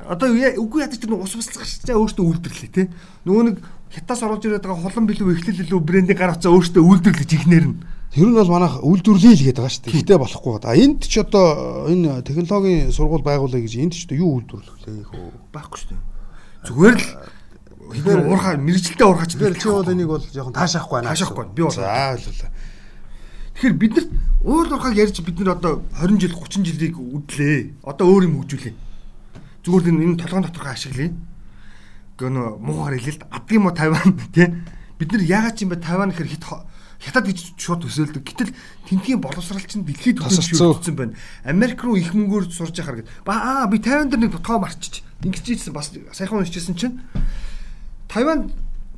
Одоо 0.05 0.29
үгүй 0.33 0.85
ядаж 0.85 1.01
тэр 1.01 1.17
ус 1.17 1.33
буслахчаа 1.33 1.97
өөртөө 1.97 2.25
үйлдвэрлэе 2.25 2.69
те. 2.69 2.83
Нөгөө 3.25 3.43
нэг 3.49 3.57
хятаас 3.89 4.21
оруулж 4.21 4.45
ирээд 4.45 4.65
байгаа 4.65 4.81
холон 4.81 5.05
билүү 5.09 5.33
эхлэл 5.41 5.61
илүү 5.65 5.79
брендийг 5.81 6.17
гаргацаа 6.21 6.53
өөртөө 6.53 6.85
үйлдвэрлэж 6.85 7.31
ихнэр 7.33 7.65
нь. 7.65 7.77
Тэр 8.13 8.27
нь 8.29 8.37
бол 8.37 8.49
манайх 8.49 8.81
үйлдвэрлэе 8.81 9.33
л 9.33 9.45
гэдэг 9.45 9.61
байгаа 9.61 9.73
шүү 9.73 9.83
дээ. 9.89 9.93
Гэхдээ 9.93 10.19
болохгүй 10.21 10.51
байна. 10.57 10.77
Энд 10.77 11.01
ч 11.05 11.13
одоо 11.21 11.45
энэ 11.89 12.25
технологийн 12.25 12.93
сургууль 12.93 13.25
байгуулъя 13.25 13.61
гэж 13.61 13.73
энд 13.77 13.93
ч 13.93 14.05
одоо 14.05 14.17
юу 14.21 14.31
үйлдвэрлэх 14.41 14.77
вэ 14.85 15.05
хөө? 15.05 15.25
Байхгүй 15.53 15.77
шүү 15.79 15.89
дээ. 15.93 16.01
Зүгээр 16.65 16.97
л 16.97 17.05
Тэгэхээр 17.91 18.19
уурхаа 18.23 18.55
мэрэгчлээ 18.55 19.07
уурхаач. 19.07 19.31
Тэгэхээр 19.35 19.55
чи 19.59 19.67
бол 19.67 19.91
энийг 19.91 20.07
бол 20.07 20.23
жоохон 20.23 20.55
таашаахгүй 20.55 20.95
байна. 21.01 21.11
Таашаахгүй. 21.11 21.45
Би 21.51 21.61
бол. 21.67 21.75
За 21.75 22.15
ойлголоо. 22.15 22.49
Тэгэхээр 23.61 23.77
бид 23.77 23.93
нарт 23.93 24.09
уул 24.41 24.73
уурхааг 24.73 24.97
ярьж 24.97 25.21
бид 25.21 25.37
нар 25.37 25.53
одоо 25.53 25.85
20 26.01 26.17
жил 26.17 26.33
30 26.33 26.65
жилийг 26.65 26.97
үдлээ. 26.97 27.85
Одоо 27.85 28.09
өөр 28.09 28.25
юм 28.25 28.41
хөгжүүлээ. 28.41 28.73
Зүгээр 29.61 29.85
л 29.85 30.01
энэ 30.01 30.17
толгойн 30.17 30.49
доторхоо 30.49 30.73
ашиглая. 30.73 31.13
Гэхдээ 31.13 32.33
нөө 32.33 32.57
муугаар 32.57 32.97
хэлээ 32.97 33.21
л 33.21 33.29
адгийн 33.29 33.61
мо 33.61 33.69
Тайван 33.69 34.17
тий. 34.33 34.49
Бид 34.97 35.13
нар 35.13 35.21
яагаад 35.21 35.53
ч 35.53 35.61
юм 35.61 35.69
бэ 35.69 35.77
Тайван 35.77 36.09
гэхэр 36.09 36.33
хит 36.33 36.45
хятад 37.05 37.25
гэж 37.29 37.37
шууд 37.61 37.85
төсөөлдөг. 37.85 38.25
Гэтэл 38.25 38.49
тэнхийн 38.89 39.21
боловсрал 39.21 39.61
чинь 39.61 39.85
дэлхийд 39.85 40.25
хөдөлсөн 40.25 40.97
байна. 40.97 41.13
Америк 41.45 41.85
руу 41.85 42.01
их 42.01 42.17
мөнгөөр 42.17 42.49
сурж 42.49 42.81
яхаар 42.81 43.05
гэд. 43.05 43.13
Аа 43.29 43.69
би 43.69 43.77
50 43.77 44.09
дээр 44.09 44.25
нэг 44.25 44.41
тоо 44.41 44.57
марчиж. 44.57 45.05
Ингэж 45.21 45.45
ийдсэн 45.45 45.73
бас 45.77 45.93
саяхан 46.17 46.41
уншижсэн 46.41 46.73
чинь 46.73 46.97
Тайван 48.09 48.49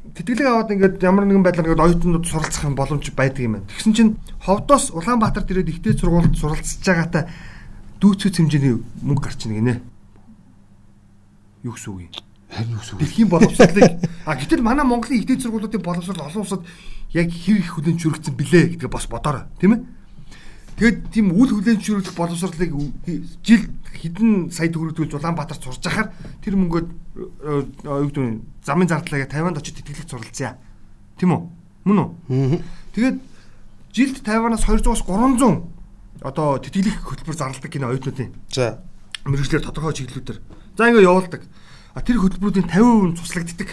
тэтгэлэг 0.03 0.47
аваад 0.51 0.71
ингээд 0.75 0.99
ямар 0.99 1.23
нэгэн 1.23 1.47
байдлаар 1.47 1.67
ингээд 1.71 1.85
оюутнууд 1.87 2.27
суралцах 2.27 2.67
юм 2.67 2.75
боломж 2.75 3.07
байдаг 3.15 3.39
юм 3.39 3.55
байна. 3.55 3.69
Тэгсэн 3.71 3.93
чинь 3.95 4.11
ховдоос 4.43 4.91
Улаанбаатарт 4.91 5.47
ирээд 5.47 5.71
ихтэй 5.71 5.95
сургуульд 5.95 6.35
суралцж 6.35 6.83
байгаатай 6.83 7.31
дүүцэц 8.03 8.35
хэмжээний 8.35 8.83
мөнгө 8.99 9.23
гарч 9.23 9.47
ийн 9.47 9.55
гинэ. 9.63 9.79
Юу 11.63 11.71
гэсэн 11.71 11.91
үг 11.95 12.01
юм? 12.03 12.11
Харин 12.51 12.75
юу 12.75 12.81
гэсэн 12.83 12.93
үг? 12.93 12.99
Дэлхийн 12.99 13.29
боловсролыг 13.31 13.91
а 14.27 14.35
гэтэл 14.35 14.59
манай 14.59 14.83
Монголын 14.83 15.23
ихтэй 15.23 15.39
сургуулиудын 15.39 15.79
боловсрол 15.79 16.27
олон 16.27 16.43
улсад 16.43 16.67
яг 17.15 17.31
хэр 17.31 17.63
их 17.63 17.71
хүлэн 17.71 17.95
зөвшөөрөгдсөн 17.95 18.35
бilé 18.35 18.75
гэдгээ 18.75 18.91
бас 18.91 19.07
бодоорой, 19.07 19.47
тийм 19.63 19.71
ээ? 19.71 19.81
Тэгэд 20.73 21.13
тийм 21.13 21.37
үл 21.37 21.53
хүлэн 21.53 21.77
зөвшөөрөх 21.77 22.17
боловсролыг 22.17 22.71
жил 23.45 23.63
хэдэн 23.93 24.49
сая 24.49 24.73
төгрөгдүүлж 24.73 25.13
Улаанбаатарт 25.13 25.61
сурж 25.61 25.85
ахаар 25.85 26.09
тэр 26.41 26.57
мөнгөд 26.57 26.87
юу 27.85 28.09
гэдэг 28.09 28.41
замын 28.65 28.89
зардлаа 28.89 29.21
50-нд 29.29 29.61
очиж 29.61 29.77
тэтгэлэг 29.77 30.09
суралцъя. 30.09 30.57
Тийм 31.21 31.29
үү? 31.29 31.41
Мөн 31.85 31.99
үү? 32.27 32.61
Тэгээд 32.97 33.17
жилд 33.93 34.17
50-аас 34.25 34.65
200-аас 34.65 35.05
300 35.05 36.25
одоо 36.25 36.57
тэтгэлэг 36.57 37.05
хөтөлбөр 37.05 37.37
зарладаг 37.37 37.69
гинэ 37.69 37.93
оюутнуудын. 37.93 38.33
За. 38.49 38.81
Мэргэжлэр 39.29 39.61
тодорхой 39.61 39.93
чиглэлүүдээр. 39.93 40.39
За 40.73 40.89
ингээ 40.89 41.05
явуулдаг. 41.05 41.45
А 41.93 42.01
тэр 42.01 42.17
хөтөлбөрүүдийн 42.17 42.71
50% 42.73 43.13
нь 43.13 43.17
цуслагддаг. 43.21 43.69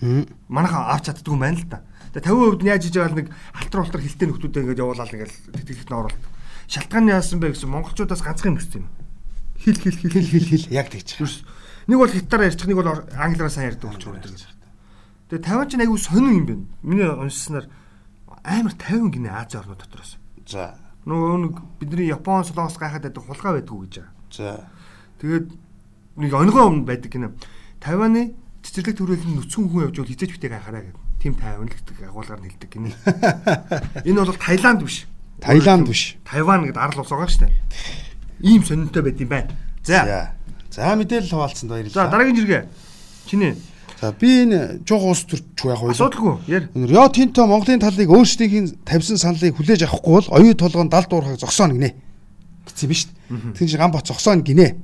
Манайхан 0.00 0.84
авч 0.86 1.10
чаддгүй 1.10 1.38
байна 1.38 1.58
л 1.58 1.66
да. 1.66 1.82
Тэгээ 2.14 2.30
50% 2.30 2.62
нь 2.62 2.70
яаж 2.70 2.82
хийж 2.86 2.94
байгаа 2.94 3.12
л 3.12 3.18
нэг 3.18 3.28
алтар 3.54 3.80
алтар 3.82 4.00
хилтэй 4.00 4.26
нөхдүүдээ 4.30 4.62
ингээд 4.62 4.82
явуулаад 4.82 5.12
ингээд 5.12 5.34
тэтгэлэгт 5.58 5.90
нь 5.90 5.98
оруулаад. 5.98 6.24
Шалтгаан 6.70 7.04
нь 7.04 7.12
яасан 7.12 7.38
бэ 7.42 7.52
гэсэн 7.52 7.70
монголчуудаас 7.72 8.22
ганцхан 8.22 8.54
юм 8.54 8.60
өссөн 8.62 8.82
юм. 8.86 8.88
Хил 9.58 9.78
хил 9.78 9.96
хил 9.98 10.14
хил 10.14 10.46
хил 10.46 10.66
яг 10.70 10.88
тэгж. 10.94 11.18
Нэг 11.88 11.98
бол 11.98 12.12
хятадаар 12.12 12.46
ярьчих, 12.46 12.68
нэг 12.68 12.78
бол 12.78 12.92
англиараа 13.10 13.50
сайн 13.50 13.74
ярьдаг 13.74 13.90
болж 13.90 14.04
байгаа. 14.06 14.58
Тэгээ 15.28 15.44
50 15.44 15.68
ч 15.68 15.72
айгүй 15.82 15.98
сонин 15.98 16.34
юм 16.40 16.46
байна. 16.46 16.64
Миний 16.84 17.08
уншсанаар 17.08 17.66
амар 18.44 18.74
50 18.76 19.12
гинэ 19.12 19.28
Аз 19.28 19.54
орнууд 19.56 19.80
дотроос. 19.82 20.16
За. 20.46 20.76
Нөгөө 21.04 21.36
нэг 21.42 21.54
бидний 21.80 22.08
Япон, 22.08 22.44
Солонгос 22.44 22.80
гайхаад 22.80 23.04
байдаг 23.08 23.24
хулгай 23.24 23.60
байдгүй 23.60 23.78
гэж 23.88 23.94
байгаа. 24.00 24.12
За. 24.32 24.68
Тэгээд 25.20 25.46
нэг 26.16 26.32
өнгөө 26.32 26.64
өмнө 26.64 26.88
байдаг 26.88 27.12
гинэ. 27.12 27.32
Тайваны 27.80 28.36
цэцэрлэг 28.68 28.96
төрөлн 29.00 29.32
нүцгэн 29.40 29.68
хүн 29.72 29.84
явж 29.88 29.96
бол 29.96 30.10
хизээч 30.12 30.32
битээ 30.36 30.52
гайхаараа 30.52 30.82
гэдэг. 30.84 31.00
Тим 31.24 31.34
тайванлагдаг 31.34 31.96
агуулгаар 32.04 32.40
нь 32.44 32.48
хэлдэг 32.52 32.70
гинэ. 32.70 32.92
Энэ 34.08 34.20
бол 34.20 34.36
Таиланд 34.36 34.84
биш. 34.84 35.08
Таиланд 35.40 35.88
биш. 35.88 36.20
Тайван 36.28 36.68
гэдэг 36.68 36.76
арал 36.76 37.00
улс 37.00 37.08
байгаа 37.08 37.32
шүү 37.32 37.48
дээ. 37.48 37.56
Ийм 38.44 38.62
сонинтой 38.62 39.02
байд 39.02 39.20
юм 39.24 39.28
байна. 39.32 39.50
За. 39.82 40.36
За 40.70 40.94
мэдээлэл 40.94 41.32
хуваалцсанд 41.32 41.72
баярлалаа. 41.72 42.06
За 42.06 42.12
дараагийн 42.12 42.36
жиргээ. 42.36 42.62
Чиний. 43.26 43.56
За 44.00 44.12
би 44.12 44.44
энэ 44.44 44.84
жоо 44.86 45.10
уус 45.10 45.24
төрч 45.26 45.42
яг 45.64 45.82
уу. 45.82 45.90
Асуудалгүй. 45.90 46.38
Яар. 46.46 46.68
Рио 46.74 47.08
Тинто 47.08 47.46
Монголын 47.46 47.80
талыг 47.82 48.06
өөрсдийнх 48.06 48.78
тавьсан 48.86 49.18
саналыг 49.18 49.58
хүлээж 49.58 49.88
авахгүй 49.88 50.22
бол 50.22 50.28
оюу 50.38 50.54
толгойн 50.54 50.88
далд 50.88 51.10
уурхаг 51.10 51.40
зогсооно 51.40 51.74
гинэ. 51.74 51.98
Гэсэн 52.68 52.88
биш 52.88 53.10
үү? 53.32 53.58
Тэгж 53.58 53.74
гам 53.74 53.90
бот 53.90 54.06
зогсооно 54.06 54.46
гинэ. 54.46 54.78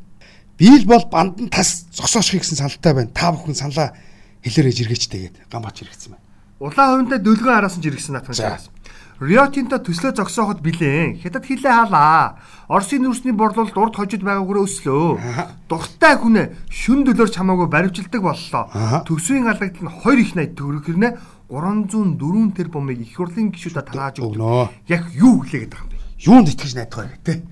Бийл 0.58 0.86
бол 0.86 1.02
бандан 1.10 1.48
тас 1.50 1.86
зогсоошхий 1.90 2.38
гэсэн 2.38 2.58
саналтай 2.58 2.94
байна. 2.94 3.10
Та 3.10 3.34
бүхэн 3.34 3.58
саналаа 3.58 3.98
хэлээрэй 4.46 4.74
жиргээч 4.74 5.04
тэгээд 5.10 5.34
гам 5.50 5.66
бот 5.66 5.74
жиргэсэн 5.74 6.14
байна. 6.14 6.24
Улаан 6.62 7.10
хувинтай 7.10 7.18
дөлгөн 7.18 7.58
араас 7.58 7.74
нь 7.74 7.82
жиргсэн 7.82 8.14
наатхан 8.14 8.38
шагаас. 8.38 8.70
Рио 9.18 9.46
Тинто 9.50 9.78
төслөө 9.78 10.14
зогсооход 10.14 10.62
билээ. 10.62 11.18
Хятад 11.22 11.46
хилээ 11.46 11.74
хаалаа. 11.74 12.38
Оросын 12.70 13.02
нүрсний 13.02 13.34
борлуулалт 13.34 13.78
урд 13.78 13.94
хожид 13.98 14.22
байгаагаараа 14.22 14.66
өслөө. 14.66 15.70
Дуртай 15.70 16.14
хүнээ 16.18 16.46
шүн 16.70 17.02
дөлөөр 17.06 17.30
чамаагүй 17.30 17.66
баримжилдаг 17.70 18.22
боллоо. 18.22 18.70
Төсвийн 19.06 19.50
алдагт 19.50 19.82
нь 19.82 19.90
2 19.90 20.22
их 20.22 20.34
80 20.34 20.54
төгрөг 20.58 20.86
хэрнээ 20.86 21.12
304 21.50 22.54
тэр 22.58 22.68
бомыг 22.74 22.98
их 23.02 23.14
хурлын 23.14 23.54
гишүүдэд 23.54 23.86
тарааж 23.86 24.18
өгнө. 24.18 24.70
Яг 24.90 25.06
юу 25.14 25.46
хэлээгээд 25.46 25.70
байгаа 25.70 25.86
юм 25.86 25.94
бэ? 25.94 25.98
Юунд 26.18 26.48
итгэж 26.50 26.72
найдвар 26.74 27.10
гэдэг. 27.14 27.42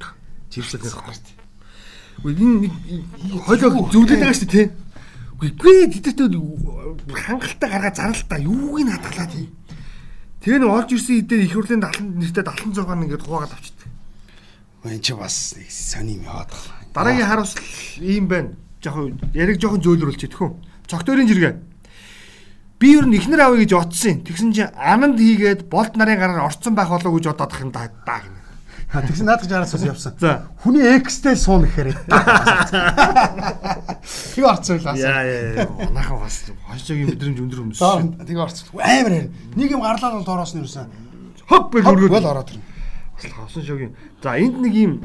Жирсэл 0.51 0.83
гарт. 0.83 1.42
Энэ 2.23 2.71
хойлоо 3.43 3.91
зөвлөд 3.91 4.21
байгаа 4.23 4.37
шүү 4.39 4.47
дээ 4.47 4.67
тий. 4.69 4.71
Үгүй 5.43 5.91
тэдэрт 5.91 6.39
хангалттай 7.11 7.69
гаргаа 7.71 7.91
заралтаа 7.91 8.39
юуг 8.39 8.79
нь 8.79 8.93
хатгалаа 8.95 9.27
тий. 9.27 9.51
Тэгээ 10.43 10.63
нэг 10.63 10.71
олж 10.71 10.91
ирсэн 10.95 11.19
хэдээр 11.19 11.43
их 11.43 11.55
хурлын 11.55 11.83
70 11.83 12.23
нэртэй 12.23 12.45
76 12.47 12.95
нь 12.95 13.05
ингээд 13.11 13.27
хуваагаад 13.27 13.55
авчдаг. 13.59 13.89
Энд 14.87 15.03
чи 15.03 15.13
бас 15.19 15.55
сони 15.67 16.19
юм 16.19 16.31
яваад 16.31 16.51
байгаа. 16.51 16.79
Дараагийн 16.95 17.27
харуулсал 17.27 17.63
ийм 17.99 18.27
байна. 18.31 18.55
Жохоо 18.83 19.11
яриг 19.35 19.59
жоохон 19.59 19.83
зөөлрүүлж 19.83 20.23
идэх 20.27 20.43
үү. 20.43 20.51
Цогтойрын 20.87 21.27
жиргээ. 21.27 21.55
Би 22.79 22.99
ер 22.99 23.07
нь 23.07 23.15
ихнэр 23.19 23.47
авъя 23.47 23.63
гэж 23.63 23.73
утсан. 23.79 24.27
Тэгсэн 24.27 24.51
чинь 24.51 24.75
ананд 24.75 25.19
хийгээд 25.19 25.71
болт 25.71 25.95
нарын 25.95 26.19
гараар 26.19 26.47
орцсон 26.51 26.75
байх 26.75 26.91
болов 26.91 27.07
уу 27.07 27.19
гэж 27.19 27.31
бодоод 27.31 27.55
юм 27.63 27.71
даа 27.71 27.91
гэнэ. 28.93 29.09
Тэгсэн 29.09 29.27
наад 29.27 29.41
гэж 29.41 29.53
араас 29.57 29.73
явсан. 29.73 30.13
За. 30.21 30.47
Хүний 30.61 30.85
экстэй 31.01 31.37
суун 31.37 31.65
гэхээр. 31.65 31.97
Тэг 34.37 34.45
орцсон 34.45 34.79
байлаа. 34.79 34.97
Яа 35.01 35.25
яа. 35.25 35.67
Манайхан 35.89 36.21
бас 36.21 36.45
хойчогийн 36.69 37.09
мэдрэмж 37.17 37.39
өндөр 37.41 37.61
хүмүүс. 37.65 37.81
Тэг 38.29 38.37
орцсон. 38.37 38.69
Амар 38.77 39.13
харин. 39.13 39.33
Нэг 39.57 39.71
юм 39.73 39.81
гарлаа 39.81 40.21
бол 40.21 40.29
доороос 40.29 40.53
нь 40.53 40.61
юусан. 40.61 40.93
Хог 41.49 41.73
бэл 41.73 41.89
өргөд. 41.89 42.21
Бол 42.21 42.31
ороод 42.37 42.53
ирнэ. 42.53 42.63
Хосон 43.33 43.65
шогийн. 43.65 43.97
За 44.23 44.37
энд 44.37 44.61
нэг 44.61 44.75
юм 44.77 45.01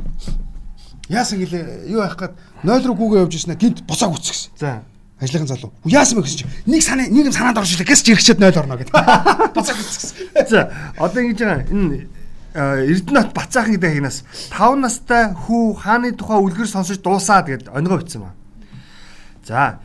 яасан 1.10 1.40
гэлээ 1.40 1.88
юу 1.88 2.04
яах 2.04 2.18
гээд 2.20 2.34
0 2.64 2.86
руу 2.88 2.96
гүгээ 2.96 3.24
явж 3.24 3.34
ирсэн 3.36 3.56
гинт 3.56 3.88
буцааг 3.88 4.12
үтсгэсэн. 4.12 4.52
За. 4.60 4.84
Ажлынхан 5.22 5.48
залуу. 5.48 5.72
Яасан 5.86 6.20
бэ 6.20 6.28
гэсэн 6.28 6.38
чинь 6.44 6.52
нэг 6.68 6.82
санаа 6.84 7.08
нэг 7.08 7.32
юм 7.32 7.36
санаанд 7.36 7.58
орж 7.58 7.72
ирлээ 7.74 7.88
гэсч 7.88 8.12
ирэхчээд 8.12 8.40
0 8.44 8.60
орно 8.60 8.76
гэдэг. 8.76 8.94
Буцааг 9.56 9.78
үтсгэсэн. 9.80 10.18
За 10.52 10.60
одоо 11.00 11.22
ингэж 11.24 11.40
байгаа 11.40 11.64
энэ 11.72 12.08
Эрдэнэт 12.58 13.38
Бацаахан 13.38 13.78
гэдэг 13.78 13.94
хинаас 14.02 14.26
5 14.50 14.82
настай 14.82 15.30
хүү 15.30 15.78
хааны 15.78 16.18
тухай 16.18 16.42
үлгэр 16.42 16.66
сонсож 16.66 16.98
дуусаад 17.06 17.46
гэд 17.46 17.70
өнгөө 17.70 18.02
бичсэн 18.02 18.26
ба. 18.26 18.34
За 19.46 19.78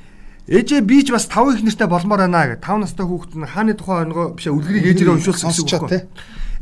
ээжээ 0.49 0.81
би 0.81 1.05
ч 1.05 1.13
бас 1.13 1.29
5 1.29 1.61
их 1.61 1.63
нэртэй 1.69 1.85
болмоор 1.85 2.25
байна 2.25 2.49
гэд 2.49 2.65
5 2.65 2.81
настай 2.81 3.05
хүүхэд 3.05 3.37
нь 3.37 3.45
хааны 3.45 3.77
тухай 3.77 4.09
өнгөө 4.09 4.27
биш 4.41 4.49
үлгэрийг 4.49 4.89
ээжээрээ 4.89 5.15
уншуулсан 5.21 5.53
гэсэн 5.53 5.69
үг 5.69 5.85
байна. 5.85 6.09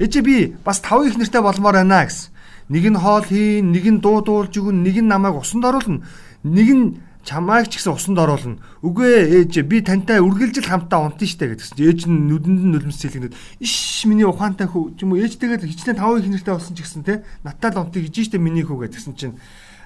Ээжээ 0.03 0.23
би 0.27 0.37
бас 0.67 0.83
5 0.83 1.07
их 1.07 1.17
нэртэй 1.17 1.43
болмоор 1.47 1.79
байна 1.79 2.03
гэсэн. 2.11 2.35
Нэг 2.75 2.85
нь 2.91 2.99
хоол 2.99 3.27
хийн, 3.27 3.71
нэг 3.71 3.87
нь 3.87 4.03
дуу 4.03 4.23
дуулж 4.23 4.55
өгөн, 4.55 4.83
нэг 4.83 5.03
нь 5.03 5.11
намайг 5.11 5.39
усанд 5.39 5.67
оруулна, 5.67 6.07
нэг 6.47 6.69
нь 6.71 6.87
чамайг 7.31 7.71
ч 7.71 7.79
гэсэн 7.79 7.95
усанд 7.95 8.19
оруулна. 8.19 8.59
Үгүй 8.83 9.47
ээж 9.47 9.63
би 9.63 9.79
тантай 9.87 10.19
үргэлжил 10.19 10.67
хамтаа 10.67 11.07
унтна 11.07 11.31
штэ 11.31 11.55
гэдгсэн 11.55 11.79
чи 11.79 11.87
ээж 11.87 12.01
нь 12.11 12.27
нүдэнд 12.27 12.59
нь 12.59 12.73
нулимс 12.75 12.99
цэлгэнэд 12.99 13.39
иш 13.63 14.03
миний 14.11 14.27
ухаантай 14.27 14.67
хүү 14.67 14.99
юм 14.99 15.15
уу 15.15 15.23
ээжтэйгээ 15.23 15.63
хичнээн 15.63 16.03
тавын 16.03 16.27
их 16.27 16.43
нэртэй 16.43 16.55
болсон 16.59 16.75
ч 16.75 16.83
гэсэн 16.83 17.07
те 17.07 17.23
надтай 17.47 17.71
л 17.71 17.87
унтыг 17.87 18.03
хийж 18.11 18.35
штэ 18.35 18.43
миний 18.43 18.67
хүү 18.67 18.91
гэдгсэн 18.91 19.15
чинь 19.15 19.39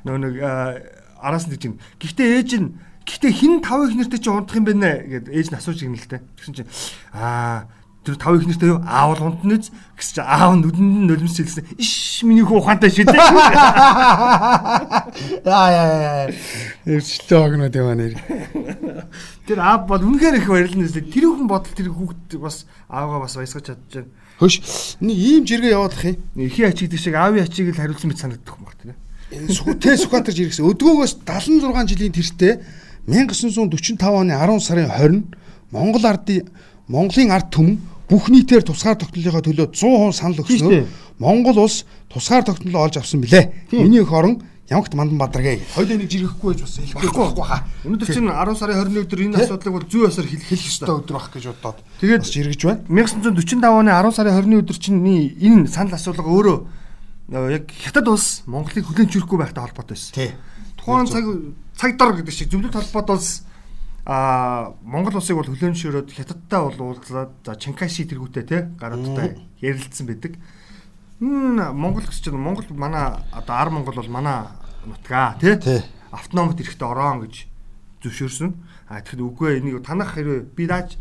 нөгөө 0.09 0.21
нэг 0.25 0.35
араас 1.21 1.45
нь 1.45 1.53
гэж 1.53 1.63
юм. 1.69 1.77
Гэхдээ 2.01 2.29
ээж 2.41 2.51
нь 2.65 2.69
гэхдээ 3.05 3.33
хин 3.37 3.61
тавын 3.61 3.93
их 3.93 3.97
нэртэй 4.01 4.21
чи 4.25 4.33
унтах 4.33 4.57
юм 4.57 4.65
бэ 4.65 4.73
гэд 5.05 5.29
ээж 5.29 5.53
нь 5.53 5.59
асууж 5.61 5.85
те. 5.85 6.25
Тэгсэн 6.41 6.55
чинь 6.57 6.71
аа 7.13 7.69
тэр 8.05 8.17
тав 8.21 8.37
их 8.37 8.47
нэртэй 8.47 8.69
юу? 8.69 8.85
Аавал 8.85 9.33
унтна 9.33 9.57
үз 9.57 9.73
гэсэн 9.97 10.15
чи 10.15 10.21
аав 10.21 10.61
нүдэнд 10.61 10.79
нь 10.79 11.09
нулимс 11.09 11.41
хэлсэн 11.41 11.65
иш 11.81 12.23
миний 12.23 12.45
хүү 12.45 12.61
ухаантай 12.61 12.93
шүү 12.93 13.09
дээ 13.09 13.17
яа 15.49 15.69
яа 15.73 16.29
яа. 16.29 16.31
Эрсэлтэй 16.85 17.39
огнод 17.41 17.75
юм 17.75 17.89
нэр. 17.97 18.15
Тэр 19.49 19.59
аав 19.65 19.89
бол 19.89 20.05
үнэхээр 20.05 20.39
их 20.39 20.49
баярлна 20.53 20.85
үстэй 20.85 21.09
тэр 21.09 21.33
хүн 21.33 21.49
бодол 21.49 21.73
тэр 21.73 21.89
хүүхд 21.89 22.37
бас 22.39 22.69
аавгаа 22.93 23.25
бас 23.25 23.35
баясгаж 23.41 23.73
чадчихна 23.73 24.13
хөш. 24.39 24.61
Нэг 25.01 25.17
ийм 25.17 25.43
жиргээ 25.49 25.73
явуулах 25.73 26.05
юм 26.05 26.21
эхийн 26.37 26.71
ачиг 26.71 26.93
шиг 26.99 27.15
аавын 27.17 27.45
ачиг 27.47 27.73
л 27.73 27.79
хариулсан 27.79 28.11
мэт 28.11 28.21
санагдах 28.21 28.59
юм 28.59 28.67
баг 28.69 28.77
тийм 28.77 28.95
Тэ 29.35 29.97
Сүхбаатар 29.99 30.35
жиргэсэн. 30.35 30.69
Өдгөөгөөс 30.69 31.25
76 31.27 31.91
жилийн 31.91 32.15
тэртээ 32.15 32.55
1945 33.09 33.99
оны 34.05 34.37
10 34.37 34.61
сарын 34.63 34.91
20 34.93 35.75
Монгол 35.75 36.05
ардын 36.07 36.47
Монголын 36.87 37.33
ард 37.33 37.49
түмэн 37.51 37.81
бүх 38.09 38.29
нийтээр 38.29 38.63
тусгаар 38.65 38.99
тогтнолынхаа 39.01 39.45
төлөө 39.45 39.73
100% 39.73 40.13
санал 40.13 40.43
өгснөөр 40.45 40.85
Монгол 41.19 41.59
улс 41.65 41.85
тусгаар 42.13 42.45
тогтнолоо 42.45 42.89
олж 42.89 42.99
авсан 43.01 43.21
билээ. 43.25 43.73
Миний 43.73 44.03
өх 44.03 44.13
орон 44.13 44.43
Ямагт 44.69 44.95
Мандан 44.95 45.19
Бадаргээ. 45.19 45.61
Хоёулаа 45.77 46.01
нэг 46.01 46.09
жирэхгүй 46.09 46.57
байж 46.57 46.61
бас 46.65 46.81
хэлэхгүй 46.81 47.13
байхгүй 47.13 47.45
хаа. 47.45 47.69
Өнөөдөр 47.85 48.09
чинь 48.09 48.33
10 48.33 48.57
сарын 48.57 48.81
21 48.81 49.05
өдөр 49.05 49.21
энэ 49.29 49.37
асуудлыг 49.45 49.75
бол 49.77 49.85
зүй 49.85 50.09
ёсоор 50.09 50.25
хэлэх 50.25 50.57
ёстой 50.57 50.97
өдөр 51.05 51.17
байх 51.21 51.29
гэж 51.37 51.45
бодоод. 51.53 51.79
Тэгээд 52.01 52.25
жиргэж 52.25 52.61
байна. 52.65 52.81
1945 52.89 53.61
оны 53.61 53.93
10 53.93 54.17
сарын 54.17 54.41
21 54.41 54.65
өдөр 54.65 54.79
чинь 54.81 55.05
энэ 55.05 55.69
санал 55.69 56.01
асуулга 56.01 56.33
өөрөө 56.33 56.59
яг 57.53 57.69
хятад 57.77 58.09
улс 58.09 58.41
Монголыг 58.49 58.89
хүлээн 58.89 59.13
зөвшөөрөхгүй 59.13 59.39
байхтай 59.45 59.69
холбоотой 59.69 59.97
байсан. 60.01 60.13
Тий. 60.17 60.33
Тухайн 60.81 61.13
цаг 61.13 61.25
цаг 61.77 61.91
дор 62.01 62.17
гэдэг 62.17 62.33
шиг 62.33 62.49
зөвлөлт 62.49 62.73
холбоот 62.73 63.21
улс 63.21 63.45
а 64.07 64.75
Монгол 64.83 65.17
улсыг 65.17 65.37
бол 65.37 65.49
хүлээмжшөөрөөд 65.49 66.13
хятадтай 66.13 66.61
бол 66.61 66.93
уулзаад 66.93 67.33
за 67.45 67.57
Чинкаши 67.57 68.05
тэргүүтээ 68.05 68.45
те 68.45 68.69
гаруудтай 68.77 69.41
ярилцсан 69.65 70.07
байдаг. 70.07 70.37
Энэ 71.21 71.73
Монгол 71.73 72.05
гэж 72.05 72.21
чинь 72.21 72.37
Монгол 72.37 72.69
манай 72.77 73.17
одоо 73.33 73.55
ар 73.57 73.71
Монгол 73.73 73.97
бол 73.97 74.13
манай 74.13 74.53
нутгаа 74.85 75.41
те 75.41 75.57
автономит 76.13 76.61
эрэхтэй 76.61 76.85
ороон 76.89 77.25
гэж 77.25 77.49
зөвшөөрсөн. 78.05 78.53
А 78.93 79.01
тэгэхэд 79.01 79.25
үгүй 79.25 79.59
энийг 79.65 79.81
танах 79.81 80.13
хэрэг 80.13 80.53
би 80.53 80.69
дааж 80.69 81.01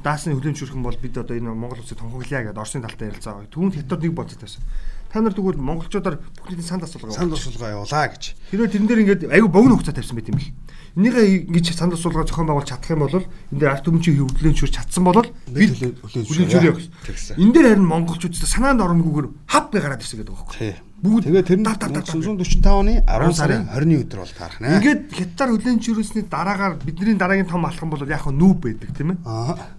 даасны 0.00 0.32
хүлээмжшөөрөх 0.32 0.72
юм 0.72 0.88
бол 0.88 0.96
бид 0.96 1.20
одоо 1.20 1.36
энэ 1.36 1.52
Монгол 1.52 1.84
улсыг 1.84 2.00
тунхаглая 2.00 2.48
гэдэг 2.48 2.56
Оросын 2.56 2.80
талтай 2.80 3.12
ярилцаа. 3.12 3.44
Түүнд 3.52 3.76
хятад 3.76 4.00
нэг 4.00 4.16
бодож 4.16 4.40
байсан 4.40 4.64
та 5.12 5.20
нар 5.20 5.32
тэгвэл 5.32 5.56
монголчуудаар 5.56 6.20
бүхний 6.36 6.60
санд 6.60 6.84
асуулга 6.84 7.16
санд 7.16 7.32
асуулга 7.32 7.72
явуулаа 7.72 8.12
гэж. 8.12 8.36
Хэрвээ 8.52 8.68
тэрэн 8.68 8.88
дээр 8.88 9.02
ингээд 9.04 9.22
айгүй 9.32 9.48
богино 9.48 9.80
хугацаа 9.80 9.96
тавьсан 9.96 10.20
байт 10.20 10.28
юм 10.28 10.36
бэл. 10.36 10.52
Энийгээ 10.98 11.46
ингэж 11.46 11.78
санд 11.78 11.94
асуулга 11.94 12.26
зохион 12.26 12.50
байгуулж 12.50 12.74
чадах 12.74 12.90
юм 12.90 13.06
бол 13.06 13.14
энэ 13.22 13.54
дээр 13.54 13.70
арт 13.70 13.86
түмчийн 13.86 14.18
хөвлөлийн 14.18 14.58
шүр 14.58 14.72
чадсан 14.74 15.06
бол 15.06 15.22
бид 15.22 15.70
хүлээж 15.78 16.50
шүрээ 16.50 16.74
гэсэн. 16.74 17.38
Энэ 17.38 17.52
дээр 17.54 17.66
харин 17.78 17.86
монголчуудад 17.86 18.42
санаанд 18.42 18.82
оромгүйгээр 18.82 19.28
хав 19.46 19.70
би 19.70 19.78
гараад 19.78 20.02
ирсэн 20.02 20.18
гэдэг 20.26 20.34
байхгүй. 20.34 20.74
Бүгд 20.98 21.30
тэгээ 21.30 21.46
тэр 21.46 21.58
нь 21.62 21.66
1945 21.70 22.66
оны 22.66 22.94
10 23.06 23.30
сарын 23.30 23.70
20-ны 23.70 23.94
өдөр 24.02 24.18
бол 24.26 24.34
таарах 24.34 24.58
нэ. 24.58 24.74
Ингээд 24.82 25.02
хятадаар 25.14 25.50
хүлэн 25.54 25.78
шүрээсний 25.78 26.26
дараагаар 26.26 26.74
бидний 26.82 27.14
дараагийн 27.14 27.46
том 27.46 27.62
алхам 27.62 27.94
бол 27.94 28.02
яг 28.02 28.26
нүүб 28.26 28.58
байдаг 28.58 28.90
тийм 28.98 29.14
ээ. 29.14 29.22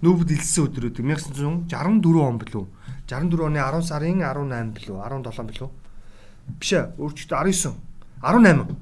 Нүүбд 0.00 0.32
илсэн 0.32 0.72
өдрүүд 0.72 0.96
1964 1.04 1.68
он 2.16 2.40
билүү 2.40 2.64
64 3.04 3.44
оны 3.44 3.60
10 3.60 3.84
сарын 3.84 4.24
18 4.24 4.72
билүү 4.72 4.96
17 5.04 5.52
билүү 5.52 5.68
биш 6.56 6.72
ээ 6.72 6.96
өөрчлөлтөө 6.96 7.36
19 7.36 7.76
18 8.24 8.76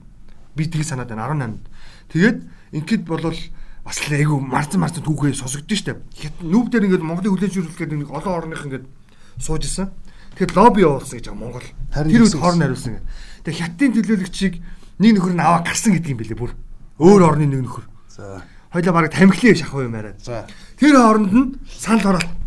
би 0.56 0.66
тийг 0.66 0.84
санаад 0.84 1.10
байна 1.10 1.26
18 1.34 1.67
тэгээд 2.12 2.38
ингээд 2.72 3.04
болвол 3.08 3.40
бас 3.84 3.98
л 4.04 4.12
айгу 4.12 4.40
марцсан 4.40 4.80
марцсан 4.84 5.04
түүхээ 5.04 5.32
сонсогдсон 5.36 5.76
шүү 5.76 5.86
дээ. 5.96 6.32
Нүүб 6.44 6.66
дээр 6.68 6.86
ингээд 6.88 7.04
Монголын 7.04 7.32
хүлэн 7.32 7.52
зөвшөөрлөгээд 7.52 7.92
нэг 7.96 8.10
олон 8.12 8.34
орных 8.36 8.64
ингээд 8.68 8.86
сууж 9.40 9.64
исэн. 9.64 9.88
Тэгэхэд 10.36 10.56
лобби 10.56 10.84
явуулсан 10.84 11.16
гэж 11.18 11.26
байгаа 11.32 11.40
Монгол. 11.40 11.68
Тэр 11.96 12.22
үед 12.22 12.36
хорн 12.36 12.60
хариулсан 12.60 12.92
гэдэг 13.00 13.06
тэгээд 13.48 13.60
хятадын 13.64 13.94
төлөөлөгчийг 13.96 14.54
нэг 15.00 15.12
нөхөр 15.16 15.34
нь 15.34 15.42
аваа 15.42 15.62
гарсан 15.64 15.92
гэдэг 15.96 16.12
юм 16.12 16.20
бэлээ 16.20 16.38
бүр. 16.38 16.52
Өөр 17.00 17.22
орны 17.24 17.46
нэг 17.48 17.62
нөхөр. 17.64 17.86
За. 18.12 18.44
Хоёлаа 18.70 18.92
бараг 18.92 19.12
тамхилын 19.14 19.56
шахуу 19.56 19.88
юм 19.88 19.96
яриад. 19.96 20.20
За. 20.20 20.44
Тэр 20.76 20.94
хооронд 20.94 21.32
нь 21.32 21.46
санал 21.66 22.18
хураалт 22.18 22.37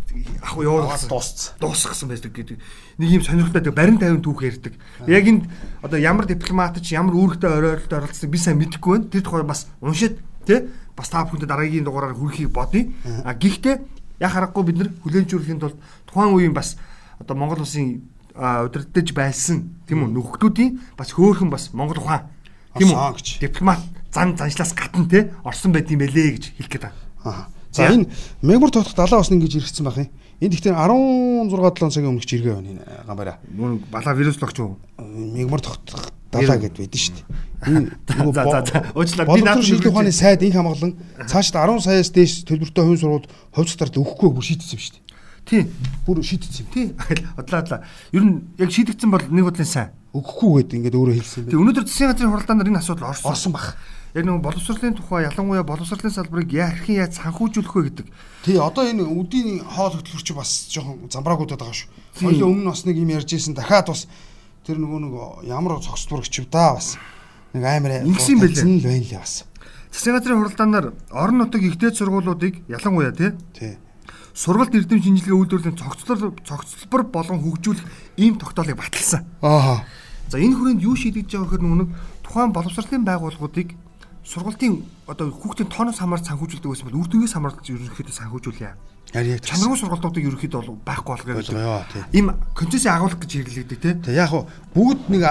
ах 0.42 0.56
уу 0.56 0.64
явуулсан 0.64 1.08
дуусц 1.08 1.52
дуусгасан 1.60 2.08
байдаг 2.08 2.32
гэдэг 2.32 2.58
нэг 2.98 3.08
юм 3.10 3.22
сонирхолтой 3.22 3.72
барин 3.72 3.98
тайван 3.98 4.20
түүх 4.20 4.42
ярьдаг. 4.44 4.74
Яг 5.06 5.24
энд 5.26 5.48
одоо 5.80 5.98
ямар 5.98 6.26
дипломат 6.26 6.76
ч 6.82 6.92
ямар 6.92 7.14
үүрэгтэй 7.16 7.48
оройлолт 7.48 7.92
оролцсон 7.92 8.30
би 8.30 8.38
сайн 8.38 8.58
мэдэхгүй 8.60 8.98
байна. 8.98 9.10
Тэр 9.10 9.22
тухай 9.22 9.42
бас 9.42 9.66
уншаад 9.80 10.20
тий 10.46 10.68
бас 10.96 11.08
та 11.08 11.24
бүхэнд 11.24 11.48
дараагийн 11.48 11.84
дугаараар 11.84 12.16
хүрэхийг 12.16 12.52
бодъё. 12.52 12.92
А 13.24 13.32
гэхдээ 13.32 13.80
яг 14.20 14.30
харахгүй 14.32 14.62
бид 14.68 14.76
нар 14.76 14.90
хүлэнжүүлэхийн 15.02 15.60
тулд 15.60 15.78
тухайн 16.06 16.34
үеийн 16.36 16.54
бас 16.54 16.76
одоо 17.18 17.36
Монгол 17.36 17.64
улсын 17.64 18.04
удирдах 18.34 19.14
байсан 19.14 19.72
тийм 19.88 20.04
үү 20.04 20.10
нөхдөдийн 20.12 20.80
бас 20.96 21.12
хөөхөн 21.12 21.50
бас 21.50 21.72
Монгол 21.72 22.00
ухаан 22.00 22.28
тийм 22.76 22.92
үү 22.92 23.40
дипломат 23.40 23.80
зан 24.12 24.36
заншлаас 24.36 24.72
гадна 24.76 25.08
тий 25.08 25.30
орсон 25.44 25.72
байт 25.72 25.90
юм 25.90 26.04
бэлээ 26.04 26.28
гэж 26.36 26.44
хэлэх 26.56 26.70
гээд 26.70 26.84
байна. 26.84 27.48
За 27.72 27.88
энэ 27.88 28.06
Мегмар 28.42 28.70
тотох 28.70 28.94
далаа 28.94 29.20
усны 29.20 29.40
гэж 29.40 29.56
иргэсэн 29.56 29.84
байх 29.84 29.96
юм. 29.96 30.08
Энд 30.40 30.54
ихтэй 30.54 30.72
16 30.76 31.48
7 31.48 31.90
цагийн 31.90 32.12
өмнөх 32.12 32.28
жиргээ 32.28 32.54
байна 32.54 32.70
энэ 32.76 32.84
гамбара. 33.08 33.38
Мөн 33.48 33.80
балаа 33.90 34.14
вируслогч 34.14 34.56
юу? 34.60 34.76
Мегмар 35.00 35.60
тотох 35.64 36.12
далаа 36.28 36.58
гэд 36.60 36.76
байдэн 36.76 37.00
шүү 37.00 37.16
дээ. 37.16 37.52
Энэ 37.68 37.88
за 38.36 38.44
за 38.44 38.60
за 38.60 38.78
уучлаарай. 38.92 39.36
Би 39.36 39.42
надад 39.42 39.64
шилдэг 39.64 39.92
ухааны 39.92 40.12
сайд 40.12 40.42
инх 40.42 40.56
хамгаалан 40.56 40.96
цаашд 41.24 41.56
10 41.56 41.80
саяас 41.80 42.10
дээш 42.12 42.44
төлбөртэй 42.44 42.84
хувийн 42.84 43.00
сургууль 43.00 43.28
хувьц 43.56 43.72
татарт 43.72 43.96
өгөхгүй 43.96 44.30
бүр 44.36 44.44
шийдсэн 44.44 44.76
шүү 44.76 44.92
дээ. 44.98 45.12
Тий. 45.48 45.62
Бүр 46.06 46.22
шийдсэн 46.22 46.66
юм. 46.66 46.68
Тий. 46.72 46.86
Одлаа 47.40 47.62
одлаа. 47.62 47.80
Ер 48.12 48.22
нь 48.22 48.52
яг 48.58 48.70
шийдэгдсэн 48.70 49.10
бол 49.10 49.22
нэг 49.22 49.44
бодлын 49.46 49.66
сайн. 49.66 49.90
Өгөхгүй 50.12 50.62
гэдэг 50.62 50.76
ингээд 50.78 50.98
өөрөө 50.98 51.16
хэлсэн 51.18 51.38
юм. 51.42 51.48
Тий. 51.50 51.58
Өнөөдөр 51.58 51.84
засгийн 51.86 52.10
газрын 52.12 52.32
хуралдаанаар 52.36 52.70
энэ 52.70 52.80
асуудал 52.82 53.10
орсон. 53.10 53.30
Орсон 53.32 53.52
баг 53.52 53.66
яг 54.14 54.24
нэг 54.28 54.42
боловсролын 54.44 54.94
тухай 54.94 55.24
ялангуяа 55.24 55.64
боловсролын 55.64 56.12
салбарыг 56.12 56.52
яархан 56.52 56.96
яаж 57.00 57.16
санхүүжүүлэх 57.16 57.72
вэ 57.72 57.82
гэдэг. 57.88 58.06
Тий, 58.44 58.56
одоо 58.60 58.84
энэ 58.84 59.08
үдийн 59.08 59.64
хоол 59.64 59.96
хөтөлбөрч 59.96 60.28
бас 60.36 60.68
жоохон 60.68 61.08
замбраагуудад 61.08 61.56
байгаа 61.56 61.72
шүү. 61.72 61.88
Хоёул 62.20 62.52
өмнө 62.52 62.76
бас 62.76 62.84
нэг 62.84 63.00
юм 63.00 63.08
ярьж 63.08 63.32
ирсэн 63.32 63.56
дахиад 63.56 63.88
бас 63.88 64.04
тэр 64.68 64.76
нөгөө 64.76 65.00
нэг 65.00 65.14
ямар 65.48 65.80
цогцлбор 65.80 66.20
өчв 66.20 66.44
да 66.52 66.76
бас 66.76 67.00
нэг 67.56 67.64
амар 67.64 68.04
ингэсэн 68.04 68.36
бэлээ. 68.36 68.64
л 68.68 68.84
байна 68.84 69.08
лээ 69.08 69.16
бас. 69.16 69.48
Засгийн 69.92 70.16
газрын 70.20 70.40
хуралдаанаар 70.44 70.86
орон 71.08 71.38
нутаг 71.40 71.62
ихтэй 71.64 71.96
сургуулиудыг 71.96 72.68
ялангуяа 72.68 73.16
тий. 73.16 73.32
Тий. 73.56 73.76
Сургалт 74.32 74.72
эрдэм 74.72 75.00
шинжилгээ 75.00 75.36
үйлдвэрлэлийн 75.36 75.76
цогцлол 75.76 76.32
цогцлбор 76.44 77.04
болон 77.08 77.40
хөгжүүлэх 77.44 77.84
ийм 78.16 78.40
тогтоолыг 78.40 78.76
баталсан. 78.76 79.28
Аа. 79.44 79.84
За 80.32 80.40
энэ 80.40 80.56
хүрээнд 80.56 80.80
юу 80.80 80.96
шийдэж 80.96 81.28
байгаа 81.28 81.44
гэхээр 81.44 81.64
нөгөө 81.68 81.88
тухайн 82.24 82.52
боловсролын 82.56 83.04
байгууллагуудыг 83.04 83.76
сургалтын 84.24 84.82
одоо 85.06 85.30
хүүхдийн 85.30 85.68
тооноос 85.68 85.98
хамаарч 85.98 86.30
санхүүжүүлдэг 86.30 86.70
байсан 86.70 86.86
бол 86.88 87.00
үр 87.02 87.08
дүнгээс 87.10 87.34
хамаарч 87.34 87.66
ерөнхийдөө 87.74 88.14
санхүүжүүлье. 88.14 88.70
Яа 89.12 89.22
яг 89.26 89.42
чанаргүй 89.42 89.76
сургалтуудыг 89.82 90.24
ерөнхийдөө 90.30 90.60
бол 90.62 90.78
байхгүй 90.86 91.34
болгоё. 91.42 91.82
Им 92.14 92.30
концессийн 92.54 92.94
агуулга 92.94 93.18
гэж 93.18 93.32
хэрэглэгддэг 93.34 93.80
тий. 93.82 93.94
Тэг 93.98 94.14
яг 94.14 94.30
хуу 94.30 94.46
бүгд 94.72 95.10
нэг 95.10 95.26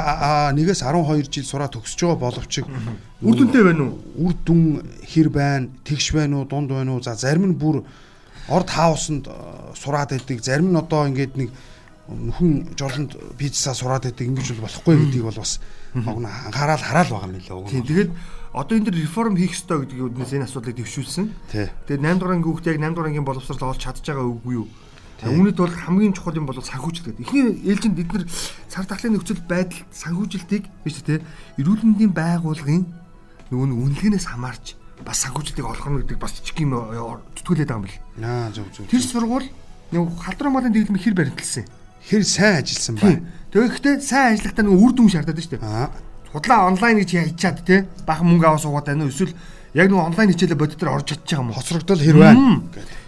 нэгээс 0.60 0.84
12 0.84 1.32
жил 1.32 1.48
сураа 1.48 1.72
төгсөж 1.72 2.04
байгаа 2.04 2.20
боловч 2.20 2.54
үр 2.62 3.36
дүнтэй 3.40 3.64
байна 3.64 3.90
уу? 3.90 3.96
Үр 4.28 4.36
дүн 4.44 4.62
хэр 5.08 5.30
байна? 5.32 5.72
Тэгш 5.88 6.12
байна 6.14 6.44
уу? 6.44 6.50
Дунд 6.52 6.70
байна 6.70 6.94
уу? 6.94 7.02
За 7.02 7.16
зарим 7.16 7.48
нь 7.48 7.58
бүр 7.58 7.82
орд 8.52 8.70
хаусанд 8.70 9.32
сураад 9.74 10.12
байдаг. 10.14 10.44
Зарим 10.44 10.70
нь 10.70 10.78
одоо 10.78 11.08
ингээд 11.08 11.40
нэг 11.40 11.50
нөхөн 12.12 12.76
жорлонд 12.76 13.16
бизнесаа 13.40 13.74
сураад 13.74 14.04
байдаг 14.04 14.28
ингэж 14.28 14.52
бол 14.60 14.68
болохгүй 14.68 14.96
гэдгийг 15.00 15.26
бол 15.26 15.42
бас 15.42 15.58
анхаарал 15.96 16.82
хараал 16.84 17.10
байгаа 17.10 17.30
юм 17.32 17.36
лээ. 17.40 17.72
Тийм 17.72 17.86
тэгээд 17.88 18.12
одоо 18.52 18.76
энэ 18.78 18.92
дэр 18.92 19.00
реформ 19.00 19.36
хийх 19.40 19.56
ёстой 19.56 19.88
гэдэг 19.88 20.12
үднээс 20.12 20.36
энэ 20.36 20.46
асуудлыг 20.48 20.76
дэвшүүлсэн. 20.76 21.26
Тэгээд 21.88 22.04
8 22.04 22.20
дугаар 22.20 22.36
ангийн 22.36 22.48
хүүхд 22.52 22.68
яг 22.68 22.78
8 22.84 22.92
дугаар 22.92 23.10
ангийн 23.12 23.28
боловсрол 23.28 23.72
олж 23.72 23.80
чадж 23.80 24.04
байгаа 24.04 24.28
үгүй 24.28 24.54
юу? 24.60 24.68
Үүнийд 25.22 25.56
бол 25.56 25.70
хамгийн 25.70 26.18
чухал 26.18 26.36
юм 26.36 26.50
бол 26.50 26.58
санхүүжилт 26.58 27.14
гэдэг. 27.14 27.24
Эхний 27.24 27.46
ээлжинд 27.70 27.96
бид 27.96 28.10
нар 28.12 28.26
цар 28.68 28.86
тахлын 28.90 29.14
нөхцөл 29.16 29.40
байдал 29.46 29.86
санхүүжилтийг 29.94 30.66
биш 30.82 30.98
үү 31.00 31.06
те 31.06 31.16
эрүүл 31.62 31.86
мэндийн 31.86 32.10
байгууллагын 32.10 32.90
нөгөө 33.54 33.70
үнэлгээнээс 33.70 34.28
хамаарч 34.34 34.76
бас 35.06 35.22
санхүүжилтийг 35.22 35.68
олох 35.70 35.88
нь 35.88 36.02
гэдэг 36.02 36.18
бас 36.18 36.34
жижиг 36.42 36.66
юм 36.66 36.74
зүтгүүлээд 37.38 37.70
байгаа 37.70 37.80
юм 37.80 37.86
бэл. 37.86 38.02
Аа 38.26 38.50
зөв 38.50 38.66
зөв. 38.74 38.90
Тэр 38.90 39.04
сургууль 39.06 39.50
нэг 39.94 40.10
халдрын 40.26 40.54
малын 40.54 40.74
дэглэм 40.74 40.98
хэр 40.98 41.14
баримтлсан. 41.14 41.70
Хэр 42.02 42.24
сайн 42.26 42.66
ажилласан 42.66 42.96
бай. 42.98 43.22
Тэгэхдээ 43.54 44.02
сайн 44.02 44.34
ажиллахтаа 44.42 44.66
нэг 44.66 44.74
үр 44.74 44.94
дүн 44.98 45.10
шаардаад 45.14 45.38
шүү 45.38 45.54
дээ. 45.62 46.11
Худлаа 46.34 46.67
онлайн 46.67 47.00
гэж 47.04 47.10
хийчаад 47.12 47.60
те 47.67 47.88
бахан 48.08 48.28
мөнгө 48.28 48.48
аваа 48.48 48.63
суугаад 48.63 48.88
байна 48.88 49.06
уу 49.06 49.12
эсвэл 49.12 49.36
яг 49.74 49.88
нэг 49.91 50.00
онлайн 50.00 50.32
хичээлээ 50.32 50.60
бодит 50.60 50.80
дээр 50.80 50.91
орж 50.91 51.08
чадчих 51.12 51.39
юм 51.39 51.52
уу? 51.52 51.60
Хоцрогдол 51.60 52.00
хэр 52.00 52.17
байна? 52.20 52.63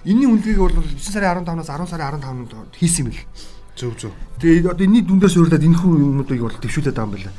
Энийн 0.08 0.32
үнэлгээг 0.32 0.60
бол 0.60 0.76
9 0.80 1.00
сарын 1.00 1.44
15-наас 1.44 1.72
10 1.72 1.88
сарын 1.92 2.20
15-нд 2.24 2.76
хийсэн 2.80 3.08
юм 3.08 3.12
бэл. 3.12 3.24
Зөв 3.76 3.96
зөв. 4.00 4.14
Тэгээ 4.40 4.72
одоо 4.72 4.86
энэний 4.86 5.04
дүндээс 5.04 5.36
өөрлөд 5.40 5.64
энэ 5.64 5.80
хүн 5.80 6.24
юмнуудыг 6.24 6.40
бол 6.40 6.56
төвшүүлээд 6.62 6.96
байгаа 6.96 7.08
юм 7.10 7.16
байна. 7.20 7.32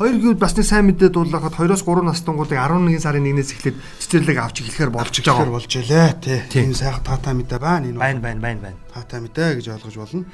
Хоёр 0.00 0.16
гэвэл 0.16 0.40
бас 0.40 0.56
нэг 0.56 0.64
сайн 0.64 0.88
мэдээ 0.88 1.12
дуулахад 1.12 1.60
2-оос 1.60 1.84
3 1.84 2.08
настангуудыг 2.08 2.56
11 2.56 3.04
сарын 3.04 3.26
1-ээс 3.36 3.50
эхлээд 3.52 3.76
цэцэрлэг 4.00 4.38
авч 4.40 4.56
эхлэхээр 4.64 4.92
болж 4.96 5.12
байгаа. 5.20 5.52
болж 5.52 5.68
ялээ 5.76 6.08
тий. 6.24 6.40
Энэ 6.56 6.72
сайхан 6.72 7.04
таатай 7.04 7.36
мэдээ 7.36 7.60
байна 7.60 7.84
энэ. 7.84 8.00
Байна 8.00 8.20
байна 8.24 8.40
байна 8.40 8.60
байна. 8.64 8.78
Таатай 8.96 9.20
мэдээ 9.20 9.60
гэж 9.60 9.66
ойлгож 9.76 9.96
болно. 10.00 10.24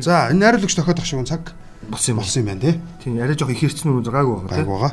За 0.00 0.32
энэ 0.32 0.40
найруулагч 0.40 0.72
тохиодох 0.72 1.04
шиг 1.04 1.20
цаг 1.28 1.52
болсон 1.90 2.14
юм 2.14 2.18
болсон 2.20 2.40
юм 2.42 2.48
байна 2.48 2.60
тий. 2.60 2.80
Тийм 3.02 3.18
арай 3.22 3.36
жоох 3.36 3.50
их 3.50 3.60
хэрцэн 3.60 3.90
үү 3.90 4.02
гайгүй 4.04 4.34
байгаа. 4.44 4.56
Гайгүй 4.56 4.74
байгаа. 4.74 4.92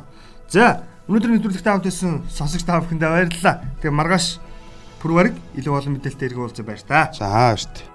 За 0.49 0.83
өнөөдөр 1.07 1.31
нэвтрүүлэгтээ 1.35 1.71
хамт 1.71 1.87
байсан 1.87 2.11
сонсогч 2.29 2.63
та 2.63 2.81
бүхэндээ 2.81 3.09
баярлалаа. 3.09 3.55
Тэгээ 3.81 3.99
маргааш 3.99 4.27
пүрварг 5.01 5.35
илүү 5.59 5.73
олон 5.75 5.93
мэдээлэлтэй 5.97 6.27
иргэн 6.29 6.43
уулзсан 6.45 6.65
баяр 6.65 6.83
та. 6.85 7.11
За 7.11 7.27
баяр 7.27 7.63
та. 7.65 7.90